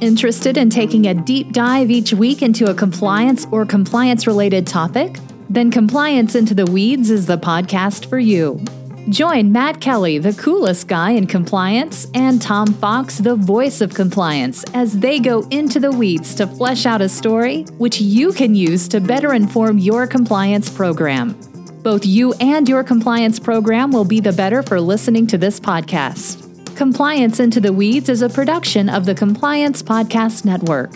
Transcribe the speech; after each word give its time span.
Interested 0.00 0.58
in 0.58 0.68
taking 0.68 1.06
a 1.06 1.14
deep 1.14 1.52
dive 1.52 1.90
each 1.90 2.12
week 2.12 2.42
into 2.42 2.68
a 2.70 2.74
compliance 2.74 3.46
or 3.50 3.64
compliance 3.64 4.26
related 4.26 4.66
topic? 4.66 5.18
Then 5.48 5.70
Compliance 5.70 6.34
Into 6.34 6.54
the 6.54 6.66
Weeds 6.66 7.10
is 7.10 7.24
the 7.24 7.38
podcast 7.38 8.10
for 8.10 8.18
you. 8.18 8.62
Join 9.08 9.52
Matt 9.52 9.80
Kelly, 9.80 10.18
the 10.18 10.34
coolest 10.34 10.86
guy 10.88 11.12
in 11.12 11.26
compliance, 11.26 12.08
and 12.12 12.42
Tom 12.42 12.74
Fox, 12.74 13.18
the 13.18 13.36
voice 13.36 13.80
of 13.80 13.94
compliance, 13.94 14.64
as 14.74 14.98
they 14.98 15.18
go 15.18 15.46
into 15.48 15.80
the 15.80 15.92
weeds 15.92 16.34
to 16.34 16.46
flesh 16.46 16.84
out 16.84 17.00
a 17.00 17.08
story 17.08 17.62
which 17.78 17.98
you 17.98 18.32
can 18.32 18.54
use 18.54 18.88
to 18.88 19.00
better 19.00 19.32
inform 19.32 19.78
your 19.78 20.06
compliance 20.06 20.68
program. 20.68 21.40
Both 21.82 22.04
you 22.04 22.34
and 22.34 22.68
your 22.68 22.84
compliance 22.84 23.38
program 23.38 23.92
will 23.92 24.04
be 24.04 24.20
the 24.20 24.32
better 24.32 24.62
for 24.62 24.78
listening 24.78 25.26
to 25.28 25.38
this 25.38 25.58
podcast. 25.58 26.45
Compliance 26.76 27.40
Into 27.40 27.58
the 27.58 27.72
Weeds 27.72 28.10
is 28.10 28.20
a 28.20 28.28
production 28.28 28.90
of 28.90 29.06
the 29.06 29.14
Compliance 29.14 29.82
Podcast 29.82 30.44
Network. 30.44 30.94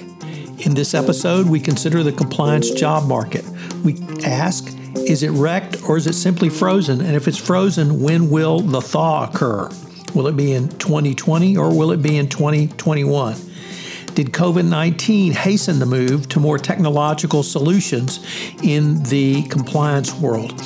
In 0.67 0.75
this 0.75 0.93
episode, 0.93 1.49
we 1.49 1.59
consider 1.59 2.03
the 2.03 2.13
compliance 2.13 2.69
job 2.69 3.09
market. 3.09 3.49
We 3.83 3.99
ask, 4.23 4.77
is 4.95 5.23
it 5.23 5.31
wrecked 5.31 5.83
or 5.89 5.97
is 5.97 6.07
it 6.07 6.13
simply 6.13 6.51
frozen? 6.51 7.01
And 7.01 7.17
if 7.17 7.27
it's 7.27 7.39
frozen, 7.39 8.03
when 8.03 8.29
will 8.29 8.61
the 8.61 8.83
thaw 8.83 9.25
occur? 9.25 9.71
Will 10.15 10.27
it 10.27 10.37
be 10.37 10.53
in 10.53 10.69
2020 10.69 11.57
or 11.57 11.75
will 11.75 11.93
it 11.93 12.03
be 12.03 12.19
in 12.19 12.29
2021? 12.29 13.37
Did 14.15 14.33
COVID 14.33 14.69
19 14.69 15.33
hasten 15.33 15.79
the 15.79 15.87
move 15.87 16.29
to 16.29 16.41
more 16.41 16.59
technological 16.59 17.43
solutions 17.43 18.21
in 18.63 19.03
the 19.05 19.45
compliance 19.45 20.13
world? 20.13 20.61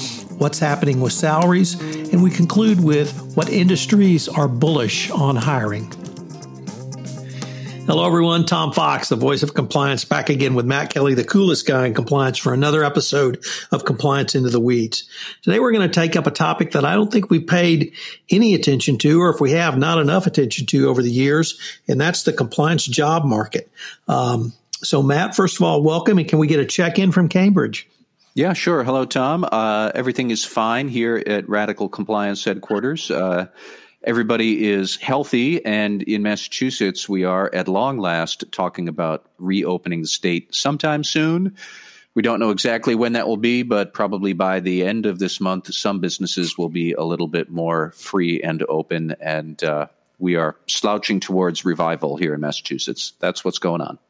What's 0.45 0.59
happening 0.59 1.01
with 1.01 1.15
salaries, 1.15 1.81
and 2.13 2.23
we 2.23 2.31
conclude 2.31 2.85
with 2.85 3.35
what 3.35 3.49
industries 3.49 4.29
are 4.29 4.47
bullish 4.47 5.11
on 5.11 5.37
hiring. 5.37 5.91
Hello, 7.87 8.07
everyone. 8.07 8.45
Tom 8.45 8.71
Fox, 8.71 9.09
the 9.09 9.17
voice 9.17 9.43
of 9.43 9.55
compliance, 9.55 10.05
back 10.05 10.29
again 10.29 10.55
with 10.55 10.67
Matt 10.67 10.93
Kelly, 10.93 11.15
the 11.15 11.25
coolest 11.25 11.67
guy 11.67 11.87
in 11.87 11.95
compliance, 11.95 12.37
for 12.37 12.53
another 12.53 12.85
episode 12.85 13.43
of 13.73 13.87
Compliance 13.87 14.35
Into 14.35 14.51
the 14.51 14.61
Weeds. 14.61 15.09
Today, 15.41 15.61
we're 15.61 15.73
going 15.73 15.89
to 15.89 16.01
take 16.01 16.15
up 16.15 16.27
a 16.27 16.31
topic 16.31 16.73
that 16.73 16.85
I 16.85 16.93
don't 16.93 17.11
think 17.11 17.31
we've 17.31 17.47
paid 17.47 17.95
any 18.29 18.55
attention 18.55 18.99
to, 18.99 19.23
or 19.23 19.31
if 19.31 19.41
we 19.41 19.53
have, 19.53 19.79
not 19.79 19.97
enough 19.97 20.27
attention 20.27 20.67
to 20.67 20.91
over 20.91 21.01
the 21.01 21.11
years, 21.11 21.59
and 21.89 21.99
that's 21.99 22.25
the 22.25 22.35
compliance 22.35 22.85
job 22.85 23.25
market. 23.25 23.71
Um, 24.09 24.53
so, 24.75 25.03
Matt, 25.03 25.35
first 25.35 25.57
of 25.57 25.63
all, 25.63 25.83
welcome, 25.83 26.19
and 26.19 26.29
can 26.29 26.39
we 26.39 26.49
get 26.49 26.61
a 26.61 26.67
check 26.67 26.99
in 26.99 27.13
from 27.13 27.31
Cambridge? 27.31 27.89
Yeah, 28.37 28.53
sure. 28.53 28.83
Hello, 28.83 29.05
Tom. 29.05 29.47
Uh, 29.51 29.93
everything 29.95 30.33
is 30.33 30.45
fine 30.45 30.89
here 30.89 31.23
at 31.25 31.49
Radical 31.49 31.89
Compliance 31.89 32.45
headquarters. 32.45 33.09
Uh, 33.09 33.47
everybody 34.03 34.71
is 34.73 34.97
healthy, 34.97 35.65
and 35.65 36.03
in 36.03 36.25
Massachusetts, 36.25 37.09
we 37.09 37.23
are 37.23 37.49
at 37.55 37.69
long 37.69 38.01
last 38.01 38.43
talking 38.51 38.89
about 38.89 39.25
reopening 39.39 40.01
the 40.01 40.09
state 40.09 40.53
sometime 40.53 41.05
soon. 41.05 41.57
We 42.15 42.23
don't 42.23 42.41
know 42.41 42.51
exactly 42.51 42.97
when 42.97 43.13
that 43.13 43.29
will 43.29 43.37
be, 43.37 43.63
but 43.63 43.95
probably 43.95 44.33
by 44.33 44.59
the 44.59 44.85
end 44.85 45.07
of 45.07 45.21
this 45.21 45.41
month, 45.41 45.73
some 45.73 46.01
businesses 46.01 46.59
will 46.59 46.69
be 46.69 46.91
a 46.91 47.05
little 47.05 47.29
bit 47.29 47.51
more 47.51 47.93
free 47.93 48.43
and 48.43 48.65
open, 48.69 49.15
and 49.21 49.63
uh, 49.63 49.87
we 50.19 50.35
are 50.35 50.57
slouching 50.67 51.21
towards 51.21 51.65
revival 51.65 52.17
here 52.17 52.35
in 52.35 52.41
Massachusetts. 52.41 53.13
That's 53.21 53.45
what's 53.45 53.61
going 53.61 53.81
on. 53.81 54.01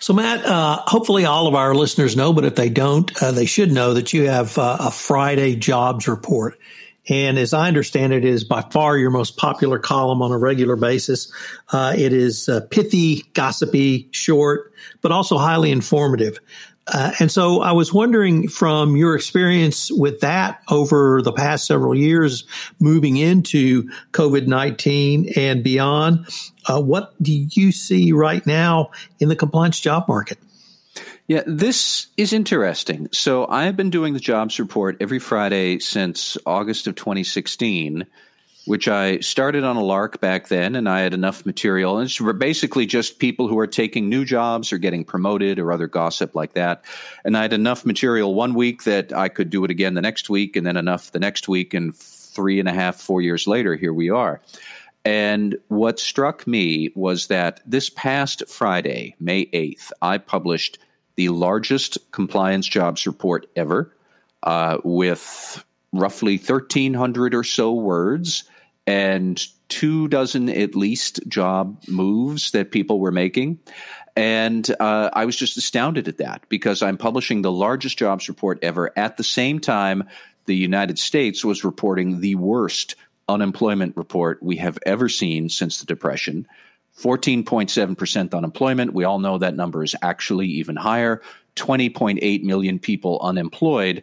So, 0.00 0.14
Matt, 0.14 0.46
uh, 0.46 0.82
hopefully 0.86 1.26
all 1.26 1.46
of 1.46 1.54
our 1.54 1.74
listeners 1.74 2.16
know, 2.16 2.32
but 2.32 2.46
if 2.46 2.54
they 2.54 2.70
don't, 2.70 3.22
uh, 3.22 3.32
they 3.32 3.44
should 3.44 3.70
know 3.70 3.92
that 3.92 4.14
you 4.14 4.28
have 4.28 4.56
uh, 4.56 4.78
a 4.80 4.90
Friday 4.90 5.56
jobs 5.56 6.08
report. 6.08 6.58
And 7.10 7.38
as 7.38 7.52
I 7.52 7.68
understand 7.68 8.14
it, 8.14 8.24
is 8.24 8.42
by 8.42 8.62
far 8.62 8.96
your 8.96 9.10
most 9.10 9.36
popular 9.36 9.78
column 9.78 10.22
on 10.22 10.32
a 10.32 10.38
regular 10.38 10.76
basis. 10.76 11.30
Uh, 11.70 11.92
it 11.94 12.14
is 12.14 12.48
uh, 12.48 12.60
pithy, 12.70 13.24
gossipy, 13.34 14.08
short, 14.10 14.72
but 15.02 15.12
also 15.12 15.36
highly 15.36 15.70
informative. 15.70 16.40
Uh, 16.86 17.12
and 17.20 17.30
so 17.30 17.60
I 17.60 17.72
was 17.72 17.92
wondering 17.92 18.48
from 18.48 18.96
your 18.96 19.14
experience 19.14 19.90
with 19.92 20.20
that 20.20 20.60
over 20.70 21.22
the 21.22 21.32
past 21.32 21.66
several 21.66 21.94
years, 21.94 22.44
moving 22.80 23.16
into 23.16 23.90
COVID 24.12 24.46
19 24.46 25.32
and 25.36 25.62
beyond, 25.62 26.26
uh, 26.66 26.80
what 26.80 27.14
do 27.22 27.32
you 27.32 27.70
see 27.70 28.12
right 28.12 28.44
now 28.46 28.90
in 29.20 29.28
the 29.28 29.36
compliance 29.36 29.78
job 29.78 30.08
market? 30.08 30.38
Yeah, 31.28 31.42
this 31.46 32.08
is 32.16 32.32
interesting. 32.32 33.08
So 33.12 33.46
I've 33.46 33.76
been 33.76 33.90
doing 33.90 34.14
the 34.14 34.20
jobs 34.20 34.58
report 34.58 34.96
every 35.00 35.20
Friday 35.20 35.78
since 35.78 36.36
August 36.44 36.88
of 36.88 36.96
2016 36.96 38.04
which 38.66 38.88
I 38.88 39.18
started 39.20 39.64
on 39.64 39.76
a 39.76 39.82
lark 39.82 40.20
back 40.20 40.48
then, 40.48 40.76
and 40.76 40.88
I 40.88 41.00
had 41.00 41.14
enough 41.14 41.46
material. 41.46 41.98
And 41.98 42.06
it's 42.06 42.20
basically 42.38 42.86
just 42.86 43.18
people 43.18 43.48
who 43.48 43.58
are 43.58 43.66
taking 43.66 44.08
new 44.08 44.24
jobs 44.24 44.72
or 44.72 44.78
getting 44.78 45.04
promoted 45.04 45.58
or 45.58 45.72
other 45.72 45.86
gossip 45.86 46.34
like 46.34 46.54
that. 46.54 46.84
And 47.24 47.36
I 47.36 47.42
had 47.42 47.52
enough 47.52 47.86
material 47.86 48.34
one 48.34 48.54
week 48.54 48.84
that 48.84 49.12
I 49.12 49.28
could 49.28 49.50
do 49.50 49.64
it 49.64 49.70
again 49.70 49.94
the 49.94 50.02
next 50.02 50.30
week, 50.30 50.56
and 50.56 50.66
then 50.66 50.76
enough 50.76 51.12
the 51.12 51.20
next 51.20 51.48
week. 51.48 51.74
And 51.74 51.94
three 51.94 52.60
and 52.60 52.68
a 52.68 52.72
half, 52.72 52.96
four 52.96 53.20
years 53.20 53.46
later, 53.46 53.76
here 53.76 53.92
we 53.92 54.10
are. 54.10 54.40
And 55.04 55.56
what 55.68 55.98
struck 55.98 56.46
me 56.46 56.90
was 56.94 57.28
that 57.28 57.60
this 57.64 57.88
past 57.90 58.42
Friday, 58.48 59.14
May 59.18 59.46
8th, 59.46 59.92
I 60.02 60.18
published 60.18 60.78
the 61.16 61.30
largest 61.30 61.98
compliance 62.12 62.66
jobs 62.66 63.06
report 63.06 63.46
ever 63.56 63.94
uh, 64.42 64.78
with 64.84 65.64
roughly 65.92 66.36
1,300 66.36 67.34
or 67.34 67.44
so 67.44 67.72
words 67.72 68.44
and 68.86 69.46
two 69.68 70.08
dozen 70.08 70.48
at 70.48 70.74
least 70.74 71.20
job 71.28 71.82
moves 71.88 72.50
that 72.52 72.72
people 72.72 72.98
were 72.98 73.12
making. 73.12 73.58
And 74.16 74.68
uh, 74.80 75.10
I 75.12 75.24
was 75.24 75.36
just 75.36 75.56
astounded 75.56 76.08
at 76.08 76.18
that 76.18 76.44
because 76.48 76.82
I'm 76.82 76.96
publishing 76.96 77.42
the 77.42 77.52
largest 77.52 77.98
jobs 77.98 78.28
report 78.28 78.58
ever. 78.62 78.92
At 78.96 79.16
the 79.16 79.24
same 79.24 79.60
time, 79.60 80.08
the 80.46 80.56
United 80.56 80.98
States 80.98 81.44
was 81.44 81.64
reporting 81.64 82.20
the 82.20 82.34
worst 82.34 82.96
unemployment 83.28 83.96
report 83.96 84.42
we 84.42 84.56
have 84.56 84.78
ever 84.84 85.08
seen 85.08 85.48
since 85.48 85.78
the 85.78 85.86
Depression. 85.86 86.46
14.7% 86.98 88.34
unemployment. 88.34 88.92
We 88.92 89.04
all 89.04 89.20
know 89.20 89.38
that 89.38 89.54
number 89.54 89.84
is 89.84 89.94
actually 90.02 90.48
even 90.48 90.76
higher. 90.76 91.22
20.8 91.56 92.42
million 92.42 92.78
people 92.78 93.20
unemployed. 93.22 94.02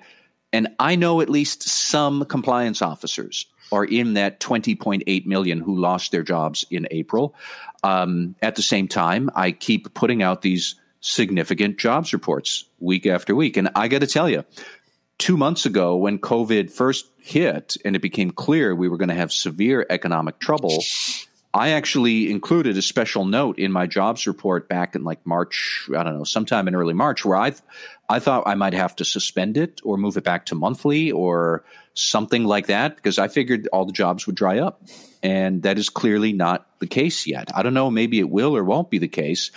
And 0.53 0.69
I 0.79 0.95
know 0.95 1.21
at 1.21 1.29
least 1.29 1.63
some 1.63 2.25
compliance 2.25 2.81
officers 2.81 3.45
are 3.71 3.85
in 3.85 4.13
that 4.13 4.39
20.8 4.39 5.25
million 5.25 5.59
who 5.59 5.75
lost 5.75 6.11
their 6.11 6.23
jobs 6.23 6.65
in 6.69 6.87
April. 6.91 7.35
Um, 7.83 8.35
at 8.41 8.55
the 8.55 8.61
same 8.61 8.87
time, 8.87 9.29
I 9.35 9.51
keep 9.51 9.93
putting 9.93 10.23
out 10.23 10.41
these 10.41 10.75
significant 11.01 11.77
jobs 11.77 12.13
reports 12.13 12.65
week 12.79 13.05
after 13.05 13.35
week. 13.35 13.57
And 13.57 13.69
I 13.75 13.87
got 13.87 14.01
to 14.01 14.07
tell 14.07 14.29
you, 14.29 14.45
two 15.17 15.37
months 15.37 15.65
ago, 15.65 15.95
when 15.95 16.19
COVID 16.19 16.71
first 16.71 17.07
hit 17.19 17.77
and 17.83 17.95
it 17.95 18.01
became 18.01 18.31
clear 18.31 18.73
we 18.73 18.87
were 18.87 18.97
going 18.97 19.09
to 19.09 19.15
have 19.15 19.31
severe 19.31 19.85
economic 19.89 20.39
trouble, 20.39 20.83
I 21.57 21.69
actually 21.69 22.29
included 22.29 22.77
a 22.77 22.81
special 22.81 23.25
note 23.25 23.57
in 23.57 23.71
my 23.71 23.87
jobs 23.87 24.27
report 24.27 24.69
back 24.69 24.95
in 24.95 25.03
like 25.03 25.25
March, 25.25 25.89
I 25.95 26.03
don't 26.03 26.17
know, 26.17 26.23
sometime 26.23 26.67
in 26.67 26.75
early 26.75 26.93
March, 26.93 27.25
where 27.25 27.37
I, 27.37 27.53
I 28.07 28.19
thought 28.19 28.43
I 28.45 28.55
might 28.55 28.73
have 28.73 28.95
to 28.97 29.05
suspend 29.05 29.57
it 29.57 29.81
or 29.83 29.97
move 29.97 30.17
it 30.17 30.23
back 30.23 30.45
to 30.47 30.55
monthly 30.55 31.11
or 31.11 31.65
something 31.93 32.43
like 32.43 32.67
that 32.67 32.95
because 32.95 33.17
I 33.17 33.27
figured 33.27 33.67
all 33.73 33.85
the 33.85 33.91
jobs 33.91 34.27
would 34.27 34.35
dry 34.35 34.59
up. 34.59 34.83
And 35.23 35.63
that 35.63 35.79
is 35.79 35.89
clearly 35.89 36.31
not 36.31 36.67
the 36.79 36.87
case 36.87 37.25
yet. 37.25 37.51
I 37.55 37.63
don't 37.63 37.73
know, 37.73 37.89
maybe 37.89 38.19
it 38.19 38.29
will 38.29 38.55
or 38.55 38.63
won't 38.63 38.91
be 38.91 38.99
the 38.99 39.07
case, 39.07 39.51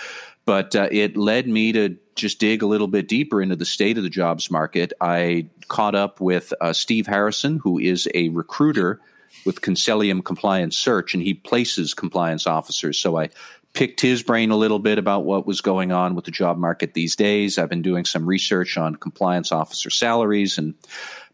but 0.46 0.74
uh, 0.74 0.88
it 0.90 1.16
led 1.18 1.46
me 1.46 1.72
to 1.72 1.98
just 2.14 2.40
dig 2.40 2.62
a 2.62 2.66
little 2.66 2.88
bit 2.88 3.08
deeper 3.08 3.42
into 3.42 3.56
the 3.56 3.66
state 3.66 3.98
of 3.98 4.04
the 4.04 4.10
jobs 4.10 4.50
market. 4.50 4.94
I 5.00 5.48
caught 5.68 5.94
up 5.94 6.20
with 6.20 6.52
uh, 6.60 6.72
Steve 6.72 7.06
Harrison, 7.06 7.60
who 7.62 7.78
is 7.78 8.08
a 8.14 8.30
recruiter 8.30 9.00
with 9.44 9.60
Consilium 9.60 10.24
Compliance 10.24 10.76
Search, 10.76 11.14
and 11.14 11.22
he 11.22 11.34
places 11.34 11.94
compliance 11.94 12.46
officers. 12.46 12.98
So 12.98 13.18
I 13.18 13.30
picked 13.72 14.00
his 14.00 14.22
brain 14.22 14.50
a 14.50 14.56
little 14.56 14.78
bit 14.80 14.98
about 14.98 15.24
what 15.24 15.46
was 15.46 15.60
going 15.60 15.92
on 15.92 16.14
with 16.14 16.24
the 16.24 16.30
job 16.30 16.58
market 16.58 16.94
these 16.94 17.14
days. 17.14 17.56
I've 17.56 17.68
been 17.68 17.82
doing 17.82 18.04
some 18.04 18.26
research 18.26 18.76
on 18.76 18.96
compliance 18.96 19.52
officer 19.52 19.90
salaries 19.90 20.58
and 20.58 20.74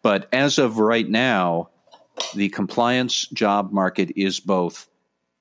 but 0.06 0.28
as 0.32 0.58
of 0.58 0.78
right 0.78 1.08
now, 1.08 1.70
the 2.32 2.48
compliance 2.50 3.26
job 3.26 3.72
market 3.72 4.12
is 4.14 4.38
both 4.38 4.86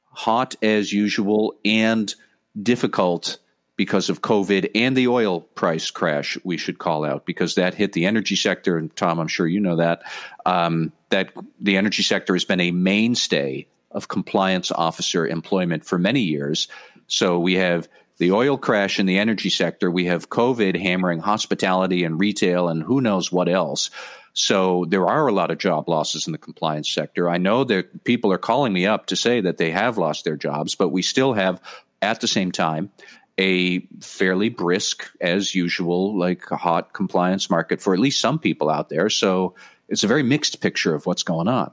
hot 0.09 0.55
as 0.63 0.91
usual 0.91 1.53
and 1.63 2.11
difficult 2.59 3.37
because 3.75 4.09
of 4.09 4.21
COVID 4.21 4.71
and 4.75 4.95
the 4.95 5.07
oil 5.07 5.41
price 5.41 5.91
crash, 5.91 6.37
we 6.43 6.57
should 6.57 6.79
call 6.79 7.03
out 7.03 7.25
because 7.25 7.55
that 7.55 7.73
hit 7.73 7.93
the 7.93 8.05
energy 8.05 8.35
sector. 8.35 8.77
And 8.77 8.95
Tom, 8.95 9.19
I'm 9.19 9.27
sure 9.27 9.47
you 9.47 9.59
know 9.59 9.77
that. 9.77 10.03
Um, 10.45 10.93
that 11.09 11.31
the 11.59 11.77
energy 11.77 12.03
sector 12.03 12.33
has 12.33 12.45
been 12.45 12.61
a 12.61 12.71
mainstay 12.71 13.67
of 13.91 14.07
compliance 14.07 14.71
officer 14.71 15.27
employment 15.27 15.85
for 15.85 15.97
many 15.97 16.21
years. 16.21 16.67
So 17.07 17.39
we 17.39 17.55
have 17.55 17.87
the 18.17 18.31
oil 18.31 18.57
crash 18.57 18.99
in 18.99 19.05
the 19.05 19.19
energy 19.19 19.49
sector, 19.49 19.91
we 19.91 20.05
have 20.05 20.29
COVID 20.29 20.79
hammering 20.79 21.19
hospitality 21.19 22.03
and 22.05 22.19
retail 22.19 22.69
and 22.69 22.81
who 22.81 23.01
knows 23.01 23.31
what 23.31 23.49
else. 23.49 23.89
So 24.33 24.85
there 24.87 25.07
are 25.07 25.27
a 25.27 25.33
lot 25.33 25.51
of 25.51 25.57
job 25.57 25.87
losses 25.87 26.27
in 26.27 26.33
the 26.33 26.37
compliance 26.37 26.89
sector. 26.89 27.29
I 27.29 27.37
know 27.37 27.63
that 27.65 28.03
people 28.03 28.31
are 28.31 28.37
calling 28.37 28.73
me 28.73 28.85
up 28.85 29.07
to 29.07 29.15
say 29.15 29.41
that 29.41 29.57
they 29.57 29.71
have 29.71 29.97
lost 29.97 30.25
their 30.25 30.35
jobs, 30.35 30.75
but 30.75 30.89
we 30.89 31.01
still 31.01 31.33
have 31.33 31.61
at 32.01 32.21
the 32.21 32.27
same 32.27 32.51
time, 32.51 32.91
a 33.37 33.79
fairly 34.01 34.49
brisk, 34.49 35.11
as 35.19 35.53
usual, 35.53 36.17
like 36.17 36.49
a 36.51 36.57
hot 36.57 36.93
compliance 36.93 37.49
market 37.49 37.81
for 37.81 37.93
at 37.93 37.99
least 37.99 38.21
some 38.21 38.39
people 38.39 38.69
out 38.69 38.89
there. 38.89 39.09
So 39.09 39.55
it's 39.89 40.03
a 40.03 40.07
very 40.07 40.23
mixed 40.23 40.61
picture 40.61 40.95
of 40.95 41.05
what's 41.05 41.23
going 41.23 41.47
on. 41.47 41.71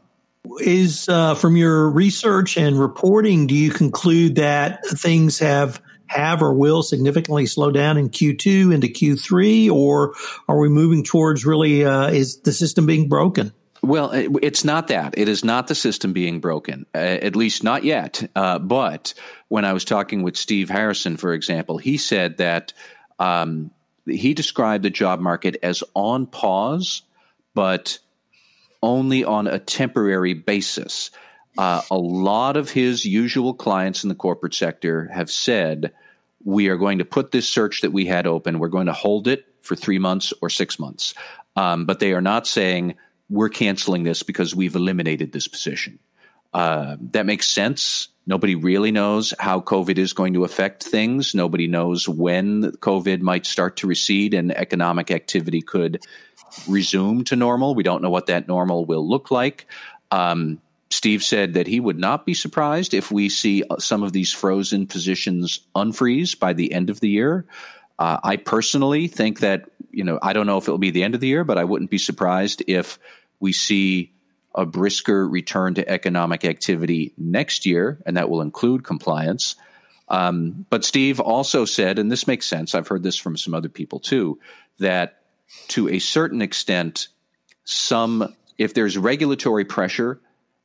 Is 0.59 1.09
uh, 1.09 1.37
from 1.37 1.57
your 1.57 1.89
research 1.89 2.57
and 2.57 2.79
reporting, 2.79 3.47
do 3.47 3.55
you 3.55 3.71
conclude 3.71 4.37
that 4.37 4.85
things 4.87 5.39
have 5.39 5.81
have 6.07 6.43
or 6.43 6.53
will 6.53 6.83
significantly 6.83 7.47
slow 7.47 7.71
down 7.71 7.97
in 7.97 8.11
Q2 8.11 8.75
into 8.75 8.87
Q3, 8.87 9.71
or 9.71 10.15
are 10.49 10.59
we 10.59 10.69
moving 10.69 11.05
towards 11.05 11.47
really 11.47 11.85
uh, 11.85 12.09
is 12.09 12.41
the 12.41 12.53
system 12.53 12.87
being 12.87 13.09
broken? 13.09 13.53
Well, 13.85 14.11
it's 14.13 14.65
not 14.65 14.89
that. 14.89 15.19
It 15.19 15.29
is 15.29 15.45
not 15.45 15.67
the 15.67 15.75
system 15.75 16.13
being 16.13 16.39
broken, 16.39 16.87
uh, 16.95 16.99
at 16.99 17.35
least 17.35 17.65
not 17.65 17.83
yet. 17.83 18.31
Uh, 18.37 18.61
but 18.61 19.13
when 19.49 19.65
I 19.65 19.73
was 19.73 19.85
talking 19.85 20.23
with 20.23 20.37
Steve 20.37 20.71
Harrison, 20.71 21.17
for 21.17 21.35
example, 21.35 21.79
he 21.79 21.97
said 21.97 22.37
that 22.37 22.73
um, 23.19 23.73
he 24.07 24.35
described 24.35 24.85
the 24.85 24.91
job 24.91 25.19
market 25.19 25.57
as 25.65 25.83
on 25.95 26.27
pause, 26.27 27.03
but 27.55 27.99
only 28.85 29.25
on 29.25 29.49
a 29.49 29.59
temporary 29.59 30.35
basis. 30.35 31.11
Uh, 31.59 31.83
a 31.91 31.99
lot 31.99 32.57
of 32.57 32.71
his 32.71 33.05
usual 33.05 33.53
clients 33.53 34.05
in 34.05 34.09
the 34.09 34.15
corporate 34.15 34.55
sector 34.55 35.09
have 35.13 35.31
said, 35.31 35.93
we 36.45 36.69
are 36.69 36.77
going 36.77 36.99
to 36.99 37.05
put 37.05 37.33
this 37.33 37.49
search 37.49 37.81
that 37.81 37.93
we 37.93 38.07
had 38.07 38.29
open, 38.29 38.61
we're 38.61 38.69
going 38.69 38.87
to 38.87 38.93
hold 38.93 39.27
it 39.27 39.45
for 39.61 39.75
three 39.75 39.99
months 39.99 40.33
or 40.41 40.49
six 40.49 40.79
months. 40.79 41.15
Um, 41.57 41.85
but 41.85 41.99
they 41.99 42.13
are 42.13 42.21
not 42.21 42.47
saying, 42.47 42.95
we're 43.33 43.49
canceling 43.49 44.03
this 44.03 44.23
because 44.23 44.55
we've 44.55 44.77
eliminated 44.77 45.33
this 45.33 45.49
position. 45.49 45.99
Uh, 46.53 46.97
that 47.13 47.25
makes 47.25 47.49
sense. 47.49 48.09
Nobody 48.27 48.55
really 48.55 48.93
knows 48.93 49.33
how 49.39 49.61
COVID 49.61 49.97
is 49.97 50.13
going 50.13 50.35
to 50.35 50.45
affect 50.45 50.85
things. 50.85 51.35
Nobody 51.35 51.67
knows 51.67 52.07
when 52.09 52.73
COVID 52.73 53.21
might 53.21 53.47
start 53.47 53.79
to 53.79 53.87
recede 53.87 54.35
and 54.35 54.53
economic 54.53 55.11
activity 55.11 55.63
could 55.63 56.05
resume 56.69 57.25
to 57.25 57.37
normal. 57.37 57.75
We 57.75 57.83
don't 57.83 58.03
know 58.03 58.11
what 58.11 58.27
that 58.27 58.47
normal 58.47 58.85
will 58.85 59.09
look 59.09 59.31
like. 59.31 59.67
Um, 60.11 60.61
Steve 60.91 61.25
said 61.25 61.55
that 61.55 61.67
he 61.67 61.81
would 61.81 61.99
not 61.99 62.27
be 62.27 62.35
surprised 62.35 62.93
if 62.93 63.11
we 63.11 63.31
see 63.31 63.65
some 63.79 64.03
of 64.03 64.13
these 64.13 64.31
frozen 64.31 64.87
positions 64.87 65.61
unfreeze 65.75 66.39
by 66.39 66.53
the 66.53 66.71
end 66.71 66.91
of 66.91 67.01
the 67.01 67.09
year. 67.09 67.47
Uh, 67.99 68.19
I 68.23 68.37
personally 68.37 69.09
think 69.09 69.41
that, 69.41 69.71
you 69.91 70.05
know, 70.05 70.19
I 70.23 70.35
don't 70.35 70.47
know 70.47 70.59
if 70.59 70.65
it'll 70.65 70.77
be 70.77 70.91
the 70.91 71.03
end 71.03 71.15
of 71.15 71.23
the 71.23 71.29
year, 71.29 71.45
but 71.45 71.57
I 71.57 71.65
wouldn't 71.65 71.91
be 71.91 71.99
surprised 71.99 72.63
if 72.67 72.99
we 73.43 73.53
see 73.53 74.13
a 74.55 74.65
brisker 74.65 75.29
return 75.29 75.75
to 75.75 75.89
economic 75.89 76.45
activity 76.45 77.13
next 77.19 77.67
year, 77.67 78.01
and 78.07 78.17
that 78.17 78.31
will 78.31 78.41
include 78.41 78.85
compliance. 78.85 79.57
Um, 80.09 80.65
but 80.71 80.85
Steve 80.85 81.21
also 81.21 81.65
said, 81.65 81.99
and 81.99 82.11
this 82.11 82.27
makes 82.27 82.47
sense, 82.47 82.75
I've 82.75 82.89
heard 82.89 83.03
this 83.03 83.17
from 83.17 83.37
some 83.37 83.55
other 83.55 83.69
people 83.69 83.99
too, 83.99 84.39
that 84.79 85.23
to 85.69 85.89
a 85.89 85.99
certain 85.99 86.41
extent, 86.41 87.09
some 87.65 88.35
if 88.59 88.75
there's 88.75 88.97
regulatory 88.97 89.65
pressure, 89.65 90.21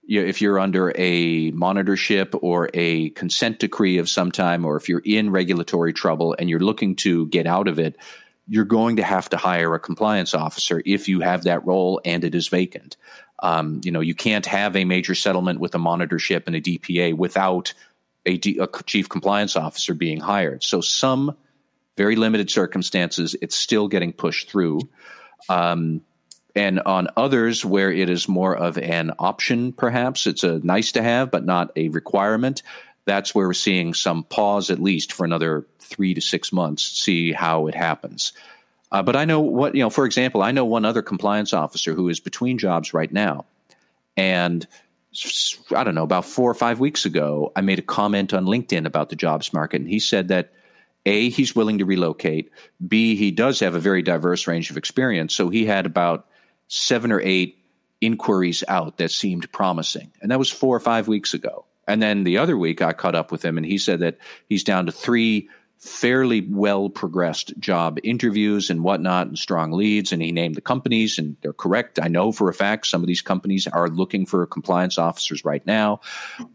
you 0.06 0.21
know, 0.21 0.27
if 0.27 0.41
you're 0.41 0.59
under 0.59 0.94
a 0.95 1.51
monitorship 1.53 2.38
or 2.41 2.69
a 2.74 3.09
consent 3.12 3.59
decree 3.59 3.97
of 3.97 4.07
some 4.07 4.31
time, 4.31 4.65
or 4.65 4.75
if 4.75 4.88
you're 4.88 5.01
in 5.03 5.31
regulatory 5.31 5.94
trouble 5.94 6.35
and 6.38 6.50
you're 6.50 6.59
looking 6.59 6.95
to 6.97 7.25
get 7.27 7.47
out 7.47 7.68
of 7.68 7.79
it, 7.79 7.97
you're 8.47 8.65
going 8.65 8.95
to 8.95 9.03
have 9.03 9.29
to 9.29 9.38
hire 9.38 9.73
a 9.75 9.79
compliance 9.79 10.33
officer 10.33 10.81
if 10.85 11.07
you 11.07 11.19
have 11.19 11.44
that 11.44 11.65
role 11.65 12.01
and 12.05 12.23
it 12.23 12.33
is 12.33 12.47
vacant. 12.47 12.97
Um, 13.39 13.81
you 13.83 13.91
know, 13.91 13.99
you 13.99 14.15
can't 14.15 14.45
have 14.45 14.75
a 14.75 14.85
major 14.85 15.13
settlement 15.13 15.59
with 15.59 15.75
a 15.75 15.79
monitorship 15.79 16.47
and 16.47 16.55
a 16.55 16.61
DPA 16.61 17.15
without 17.15 17.73
a, 18.25 18.38
D, 18.38 18.57
a 18.59 18.67
chief 18.83 19.09
compliance 19.09 19.55
officer 19.55 19.94
being 19.94 20.19
hired. 20.19 20.63
So 20.63 20.81
some 20.81 21.35
very 21.97 22.15
limited 22.15 22.49
circumstances, 22.49 23.35
it's 23.41 23.55
still 23.55 23.88
getting 23.88 24.13
pushed 24.13 24.50
through. 24.50 24.81
Um, 25.50 26.01
and 26.55 26.79
on 26.79 27.09
others 27.15 27.63
where 27.63 27.91
it 27.91 28.09
is 28.09 28.27
more 28.27 28.55
of 28.55 28.79
an 28.79 29.11
option, 29.19 29.73
perhaps 29.73 30.25
it's 30.25 30.43
a 30.43 30.59
nice 30.59 30.93
to 30.93 31.03
have, 31.03 31.29
but 31.29 31.45
not 31.45 31.71
a 31.75 31.89
requirement. 31.89 32.63
That's 33.07 33.33
where 33.33 33.48
we're 33.48 33.54
seeing 33.54 33.94
some 33.94 34.24
pause, 34.25 34.69
at 34.69 34.80
least 34.80 35.13
for 35.13 35.25
another 35.25 35.65
three 35.80 36.13
to 36.13 36.21
six 36.21 36.51
months, 36.51 36.83
see 36.83 37.31
how 37.31 37.68
it 37.68 37.74
happens. 37.74 38.33
Uh, 38.92 39.01
but 39.01 39.15
I 39.15 39.24
know 39.24 39.39
what, 39.39 39.75
you 39.75 39.81
know, 39.81 39.89
for 39.89 40.06
example, 40.06 40.44
I 40.44 40.51
know 40.51 40.65
one 40.65 40.83
other 40.83 41.01
compliance 41.01 41.54
officer 41.54 41.94
who 41.94 42.09
is 42.09 42.19
between 42.19 42.57
jobs 42.57 42.94
right 42.94 43.12
now. 43.12 43.45
And 44.18 44.68
I 45.74 45.86
don't 45.86 45.95
know, 45.95 46.04
about 46.04 46.25
four 46.25 46.51
or 46.51 46.54
five 46.54 46.81
weeks 46.81 47.06
ago, 47.06 47.54
I 47.56 47.62
made 47.62 47.80
a 47.80 47.83
comment 47.83 48.33
on 48.33 48.45
LinkedIn 48.45 48.86
about 48.86 49.10
the 49.10 49.15
jobs 49.15 49.53
market. 49.53 49.80
And 49.80 49.89
he 49.89 50.00
said 50.00 50.27
that 50.27 50.51
a, 51.06 51.30
he's 51.30 51.56
willing 51.56 51.77
to 51.77 51.86
relocate. 51.86 52.51
B, 52.86 53.15
he 53.15 53.31
does 53.31 53.62
have 53.62 53.74
a 53.74 53.80
very 53.80 54.01
diverse 54.01 54.48
range 54.48 54.69
of 54.69 54.75
experience. 54.75 55.33
So 55.33 55.48
he 55.48 55.65
had 55.65 55.86
about 55.86 56.27
seven 56.68 57.13
or 57.13 57.21
eight 57.21 57.63
inquiries 58.01 58.65
out 58.68 58.98
that 58.98 59.12
seemed 59.12 59.50
promising. 59.53 60.12
And 60.21 60.31
that 60.31 60.39
was 60.39 60.51
four 60.51 60.75
or 60.75 60.81
five 60.81 61.07
weeks 61.07 61.33
ago. 61.33 61.63
And 61.88 62.01
then 62.01 62.24
the 62.24 62.38
other 62.38 62.57
week 62.57 62.81
I 62.81 62.94
caught 62.94 63.16
up 63.16 63.31
with 63.31 63.44
him 63.44 63.57
and 63.57 63.66
he 63.66 63.78
said 63.78 64.00
that 64.00 64.18
he's 64.50 64.63
down 64.63 64.86
to 64.88 64.92
three 64.92 65.50
fairly 65.80 66.42
well 66.42 66.89
progressed 66.89 67.57
job 67.60 68.00
interviews 68.04 68.69
and 68.69 68.84
whatnot 68.84 69.28
and 69.28 69.38
strong 69.38 69.72
leads. 69.72 70.12
And 70.12 70.22
he 70.22 70.31
named 70.31 70.56
the 70.56 70.62
companies 70.62 71.19
and 71.19 71.38
they're 71.42 71.54
correct. 71.54 72.00
I 72.01 72.07
know 72.07 72.31
for 72.31 72.50
a 72.50 72.54
fact 72.54 72.88
some 72.88 73.01
of 73.01 73.07
these 73.07 73.22
companies 73.22 73.68
are 73.68 73.88
looking 73.88 74.25
for 74.25 74.45
compliance 74.45 74.98
officers 74.98 75.45
right 75.45 75.66
now. 75.66 76.01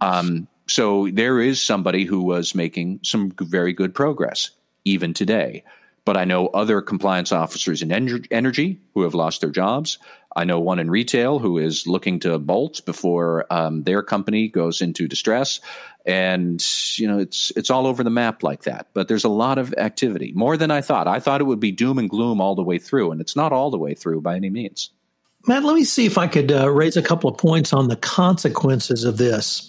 Um, 0.01 0.49
so 0.67 1.09
there 1.09 1.41
is 1.41 1.63
somebody 1.63 2.05
who 2.05 2.23
was 2.23 2.55
making 2.55 3.01
some 3.03 3.33
very 3.41 3.73
good 3.73 3.95
progress 3.95 4.51
even 4.85 5.15
today. 5.15 5.65
But 6.05 6.17
I 6.17 6.25
know 6.25 6.49
other 6.49 6.83
compliance 6.83 7.31
officers 7.31 7.81
in 7.81 7.93
energy 7.93 8.81
who 8.95 9.03
have 9.03 9.15
lost 9.15 9.41
their 9.41 9.51
jobs. 9.51 9.99
I 10.37 10.45
know 10.45 10.61
one 10.61 10.79
in 10.79 10.91
retail 10.91 11.39
who 11.39 11.59
is 11.59 11.87
looking 11.87 12.21
to 12.21 12.39
bolt 12.39 12.85
before 12.85 13.47
um, 13.51 13.83
their 13.85 14.03
company 14.03 14.49
goes 14.49 14.81
into 14.81 15.09
distress, 15.09 15.61
and 16.07 16.65
you 16.97 17.07
know 17.07 17.19
it's 17.19 17.53
it's 17.57 17.71
all 17.71 17.87
over 17.87 18.03
the 18.03 18.11
map 18.11 18.43
like 18.43 18.63
that. 18.65 18.89
But 18.95 19.09
there's 19.09 19.25
a 19.25 19.29
lot 19.29 19.59
of 19.59 19.75
activity, 19.75 20.33
more 20.35 20.57
than 20.57 20.71
I 20.71 20.81
thought. 20.81 21.07
I 21.07 21.21
thought 21.21 21.41
it 21.41 21.45
would 21.45 21.61
be 21.61 21.73
doom 21.73 21.99
and 21.99 22.09
gloom 22.09 22.41
all 22.41 22.55
the 22.55 22.63
way 22.63 22.79
through, 22.79 23.13
and 23.13 23.21
it's 23.21 23.37
not 23.37 23.53
all 23.53 23.71
the 23.71 23.79
way 23.79 23.95
through 23.95 24.21
by 24.21 24.37
any 24.37 24.51
means. 24.51 24.91
Matt, 25.47 25.65
let 25.65 25.75
me 25.75 25.85
see 25.85 26.07
if 26.07 26.19
I 26.19 26.29
could 26.29 26.53
uh, 26.53 26.71
raise 26.71 26.97
a 26.97 27.03
couple 27.03 27.29
of 27.29 27.37
points 27.37 27.73
on 27.73 27.89
the 27.89 27.97
consequences 27.97 29.05
of 29.05 29.19
this. 29.19 29.69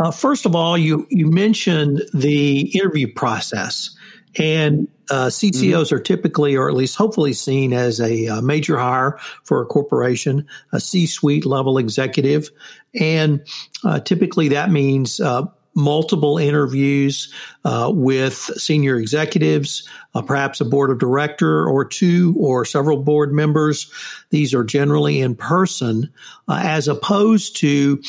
Uh, 0.00 0.10
first 0.10 0.46
of 0.46 0.56
all, 0.56 0.78
you 0.78 1.06
you 1.10 1.26
mentioned 1.30 2.02
the 2.14 2.62
interview 2.76 3.12
process, 3.12 3.94
and 4.38 4.88
uh, 5.10 5.26
CCOs 5.26 5.52
mm-hmm. 5.52 5.94
are 5.94 6.00
typically, 6.00 6.56
or 6.56 6.68
at 6.68 6.74
least 6.74 6.96
hopefully, 6.96 7.32
seen 7.32 7.72
as 7.72 8.00
a, 8.00 8.26
a 8.26 8.34
uh, 8.34 8.40
major 8.40 8.78
hire 8.78 9.18
for 9.44 9.62
a 9.62 9.66
corporation, 9.66 10.46
a 10.72 10.80
C-suite 10.80 11.46
level 11.46 11.78
executive, 11.78 12.50
and 12.98 13.44
uh, 13.84 14.00
typically 14.00 14.48
that 14.48 14.70
means 14.70 15.20
uh, 15.20 15.46
multiple 15.74 16.38
interviews 16.38 17.32
uh, 17.64 17.90
with 17.92 18.34
senior 18.34 18.96
executives, 18.96 19.88
uh, 20.14 20.22
perhaps 20.22 20.60
a 20.60 20.64
board 20.64 20.90
of 20.90 20.98
director 20.98 21.66
or 21.66 21.84
two 21.84 22.34
or 22.38 22.64
several 22.64 23.02
board 23.02 23.32
members. 23.32 23.90
These 24.30 24.54
are 24.54 24.64
generally 24.64 25.20
in 25.20 25.34
person, 25.34 26.12
uh, 26.48 26.60
as 26.62 26.88
opposed 26.88 27.56
to 27.58 28.02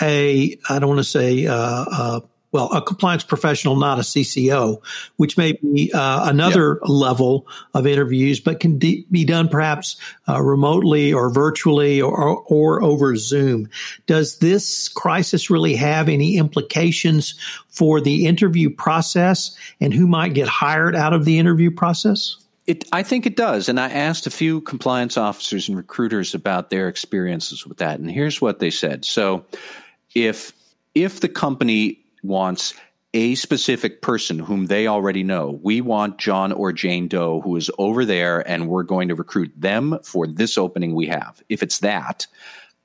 a, 0.00 0.56
I 0.68 0.78
don't 0.78 0.88
want 0.88 1.00
to 1.00 1.04
say, 1.04 1.46
uh, 1.46 1.54
uh, 1.56 2.20
well, 2.50 2.72
a 2.72 2.80
compliance 2.80 3.24
professional, 3.24 3.76
not 3.76 3.98
a 3.98 4.02
CCO, 4.02 4.82
which 5.16 5.36
may 5.36 5.52
be 5.52 5.92
uh, 5.92 6.30
another 6.30 6.80
level 6.82 7.46
of 7.74 7.86
interviews, 7.86 8.40
but 8.40 8.58
can 8.58 8.78
de- 8.78 9.06
be 9.10 9.24
done 9.24 9.48
perhaps 9.48 9.96
uh, 10.28 10.40
remotely 10.40 11.12
or 11.12 11.30
virtually 11.30 12.00
or, 12.00 12.16
or, 12.16 12.38
or, 12.46 12.82
over 12.82 13.16
Zoom. 13.16 13.68
Does 14.06 14.38
this 14.38 14.88
crisis 14.88 15.50
really 15.50 15.76
have 15.76 16.08
any 16.08 16.38
implications 16.38 17.34
for 17.68 18.00
the 18.00 18.26
interview 18.26 18.70
process 18.70 19.56
and 19.80 19.92
who 19.92 20.06
might 20.06 20.32
get 20.32 20.48
hired 20.48 20.96
out 20.96 21.12
of 21.12 21.24
the 21.26 21.38
interview 21.38 21.70
process? 21.70 22.36
It, 22.66 22.84
I 22.92 23.02
think 23.02 23.26
it 23.26 23.36
does. 23.36 23.68
And 23.68 23.78
I 23.78 23.88
asked 23.88 24.26
a 24.26 24.30
few 24.30 24.60
compliance 24.62 25.16
officers 25.16 25.68
and 25.68 25.76
recruiters 25.76 26.34
about 26.34 26.70
their 26.70 26.88
experiences 26.88 27.66
with 27.66 27.78
that. 27.78 27.98
And 27.98 28.10
here's 28.10 28.40
what 28.40 28.58
they 28.58 28.70
said. 28.70 29.04
So, 29.04 29.44
if 30.14 30.52
if 30.94 31.20
the 31.20 31.28
company 31.28 32.00
wants 32.22 32.74
a 33.14 33.34
specific 33.36 34.02
person 34.02 34.38
whom 34.38 34.66
they 34.66 34.86
already 34.86 35.22
know. 35.22 35.58
We 35.62 35.80
want 35.80 36.18
John 36.18 36.52
or 36.52 36.72
Jane 36.72 37.08
Doe 37.08 37.40
who 37.40 37.56
is 37.56 37.70
over 37.78 38.04
there 38.04 38.46
and 38.46 38.68
we're 38.68 38.82
going 38.82 39.08
to 39.08 39.14
recruit 39.14 39.52
them 39.56 39.98
for 40.04 40.26
this 40.26 40.58
opening 40.58 40.94
we 40.94 41.06
have. 41.06 41.42
If 41.48 41.62
it's 41.62 41.78
that, 41.78 42.26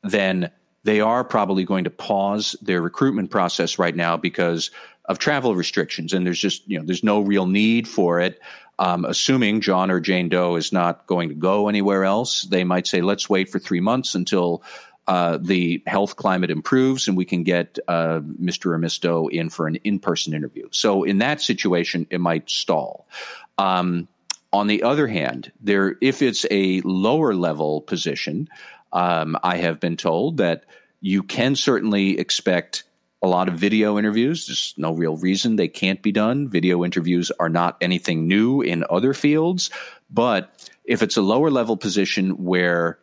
then 0.02 0.50
they 0.84 1.02
are 1.02 1.24
probably 1.24 1.66
going 1.66 1.84
to 1.86 1.90
pause 1.90 2.56
their 2.62 2.82
recruitment 2.82 3.32
process 3.32 3.78
right 3.78 3.96
now 3.96 4.16
because 4.16 4.72
of 5.06 5.20
travel 5.20 5.56
restrictions 5.56 6.14
and 6.14 6.26
there's 6.26 6.40
just, 6.40 6.68
you 6.70 6.80
know, 6.80 6.86
there's 6.86 7.04
no 7.04 7.20
real 7.20 7.46
need 7.46 7.88
for 7.88 8.22
it. 8.22 8.40
Um, 8.80 9.06
assuming 9.06 9.62
John 9.62 9.92
or 9.92 10.00
Jane 10.00 10.30
Doe 10.30 10.56
is 10.56 10.72
not 10.72 11.06
going 11.06 11.30
to 11.30 11.36
go 11.36 11.68
anywhere 11.68 12.06
else, 12.06 12.44
they 12.44 12.64
might 12.64 12.88
say, 12.88 13.02
let's 13.02 13.30
wait 13.30 13.50
for 13.50 13.60
three 13.60 13.82
months 13.82 14.16
until 14.16 14.64
uh, 15.08 15.38
the 15.42 15.84
health 15.86 16.16
climate 16.16 16.50
improves 16.50 17.08
and 17.08 17.18
we 17.18 17.26
can 17.26 17.44
get 17.44 17.78
uh, 17.88 18.20
Mr. 18.20 18.72
or 18.72 18.78
Ms. 18.78 19.00
Doe 19.00 19.28
in 19.28 19.50
for 19.50 19.68
an 19.68 19.76
in 19.78 20.00
person 20.00 20.34
interview. 20.34 20.68
So, 20.72 21.04
in 21.04 21.18
that 21.18 21.42
situation, 21.42 22.08
it 22.10 22.22
might 22.22 22.50
stall. 22.50 23.08
Um, 23.58 24.08
on 24.54 24.68
the 24.68 24.84
other 24.84 25.08
hand, 25.08 25.52
there 25.60 25.96
if 26.00 26.22
it's 26.22 26.46
a 26.52 26.80
lower 26.82 27.34
level 27.34 27.82
position, 27.82 28.48
um, 28.94 29.38
I 29.44 29.58
have 29.58 29.80
been 29.80 29.98
told 29.98 30.38
that 30.38 30.66
you 31.02 31.24
can 31.24 31.56
certainly 31.56 32.18
expect 32.18 32.84
a 33.22 33.28
lot 33.28 33.48
of 33.48 33.56
video 33.56 33.98
interviews. 33.98 34.48
There's 34.48 34.74
no 34.78 34.94
real 34.94 35.18
reason 35.18 35.56
they 35.56 35.70
can't 35.70 36.02
be 36.02 36.12
done. 36.12 36.50
Video 36.50 36.84
interviews 36.86 37.32
are 37.40 37.50
not 37.50 37.78
anything 37.82 38.28
new 38.28 38.62
in 38.62 38.84
other 38.90 39.14
fields, 39.14 39.70
but 40.10 40.72
if 40.86 41.02
it's 41.02 41.18
a 41.18 41.22
lower 41.22 41.50
level 41.50 41.78
position 41.78 42.44
where 42.44 43.00